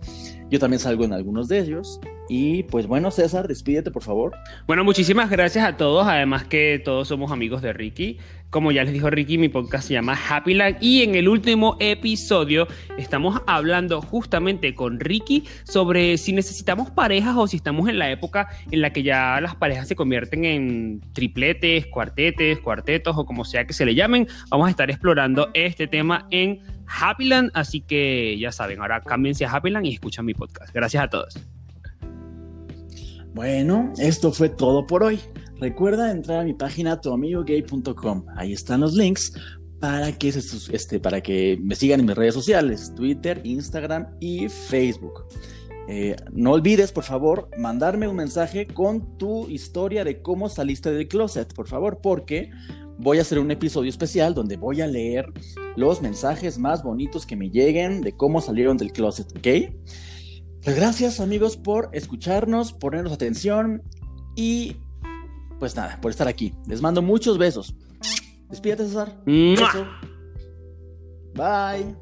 Yo 0.51 0.61
también 0.61 0.79
salgo 0.79 1.05
en 1.05 1.15
algunos 1.15 1.49
de 1.49 1.59
ellos. 1.59 1.99
Y 2.29 2.63
pues 2.65 2.87
bueno, 2.87 3.11
César, 3.11 3.49
despídete 3.49 3.91
por 3.91 4.03
favor. 4.03 4.35
Bueno, 4.67 4.85
muchísimas 4.85 5.29
gracias 5.31 5.65
a 5.65 5.77
todos. 5.77 6.07
Además 6.07 6.45
que 6.45 6.81
todos 6.85 7.09
somos 7.09 7.33
amigos 7.33 7.63
de 7.63 7.73
Ricky. 7.73 8.19
Como 8.53 8.71
ya 8.71 8.85
les 8.85 8.93
dijo 8.93 9.09
Ricky, 9.09 9.39
mi 9.39 9.49
podcast 9.49 9.89
se 9.89 9.95
llama 9.95 10.15
Happyland 10.29 10.77
y 10.83 11.03
en 11.03 11.15
el 11.15 11.27
último 11.27 11.79
episodio 11.81 12.69
estamos 12.99 13.41
hablando 13.47 14.03
justamente 14.03 14.75
con 14.75 15.01
Ricky 15.01 15.45
sobre 15.65 16.19
si 16.19 16.35
necesitamos 16.35 16.91
parejas 16.91 17.35
o 17.39 17.47
si 17.47 17.57
estamos 17.57 17.89
en 17.89 17.99
la 17.99 18.11
época 18.11 18.49
en 18.71 18.83
la 18.83 18.93
que 18.93 19.03
ya 19.03 19.41
las 19.41 19.55
parejas 19.55 19.89
se 19.89 19.97
convierten 19.97 20.45
en 20.45 21.01
tripletes, 21.15 21.87
cuartetes, 21.87 22.59
cuartetos 22.61 23.17
o 23.17 23.25
como 23.25 23.47
sea 23.47 23.67
que 23.67 23.73
se 23.73 23.87
le 23.87 23.95
llamen. 23.95 24.29
Vamos 24.51 24.67
a 24.67 24.71
estar 24.71 24.91
explorando 24.91 25.49
este 25.55 25.87
tema 25.87 26.27
en 26.31 26.61
Happyland, 26.87 27.53
así 27.55 27.81
que 27.81 28.37
ya 28.39 28.53
saben, 28.53 28.81
ahora 28.81 29.01
cámbiense 29.01 29.47
a 29.47 29.51
Happyland 29.51 29.87
y 29.87 29.95
escuchan 29.95 30.27
mi 30.27 30.35
podcast. 30.35 30.75
Gracias 30.75 31.03
a 31.03 31.09
todos. 31.09 31.39
Bueno, 33.35 33.92
esto 33.99 34.31
fue 34.31 34.51
todo 34.51 34.87
por 34.87 35.03
hoy. 35.03 35.18
Recuerda 35.59 36.11
entrar 36.11 36.40
a 36.40 36.45
mi 36.45 36.53
página 36.53 37.01
tuamigogay.com. 37.01 38.27
Ahí 38.37 38.53
están 38.53 38.81
los 38.81 38.95
links 38.95 39.33
para 39.81 40.12
que, 40.12 40.29
este, 40.29 41.01
para 41.01 41.23
que 41.23 41.59
me 41.62 41.75
sigan 41.75 42.01
en 42.01 42.07
mis 42.07 42.14
redes 42.14 42.35
sociales, 42.35 42.92
Twitter, 42.95 43.40
Instagram 43.42 44.07
y 44.21 44.49
Facebook. 44.49 45.25
Eh, 45.88 46.14
no 46.31 46.53
olvides, 46.53 46.92
por 46.92 47.05
favor, 47.05 47.49
mandarme 47.57 48.07
un 48.07 48.16
mensaje 48.16 48.66
con 48.66 49.16
tu 49.16 49.49
historia 49.49 50.05
de 50.05 50.21
cómo 50.21 50.49
saliste 50.49 50.92
del 50.92 51.09
closet, 51.09 51.55
por 51.55 51.68
favor, 51.68 52.01
porque 52.03 52.51
voy 52.99 53.18
a 53.18 53.23
hacer 53.23 53.38
un 53.38 53.51
episodio 53.51 53.88
especial 53.88 54.35
donde 54.35 54.57
voy 54.57 54.83
a 54.83 54.87
leer 54.87 55.27
los 55.77 56.03
mensajes 56.03 56.59
más 56.59 56.83
bonitos 56.83 57.27
que 57.27 57.35
me 57.35 57.51
lleguen 57.51 58.03
de 58.03 58.12
cómo 58.12 58.40
salieron 58.40 58.77
del 58.77 58.92
closet, 58.92 59.27
¿ok? 59.37 59.75
Pues 60.64 60.77
gracias 60.77 61.18
amigos 61.18 61.57
por 61.57 61.90
escucharnos, 61.92 62.72
ponernos 62.72 63.12
atención 63.12 63.83
y 64.37 64.77
pues 65.59 65.75
nada, 65.77 66.01
por 66.01 66.11
estar 66.11 66.29
aquí. 66.29 66.55
Les 66.66 66.81
mando 66.81 67.03
muchos 67.03 67.37
besos. 67.38 67.75
Despídete, 68.48 68.85
César. 68.85 69.22
Beso. 69.27 69.87
Bye. 71.35 71.96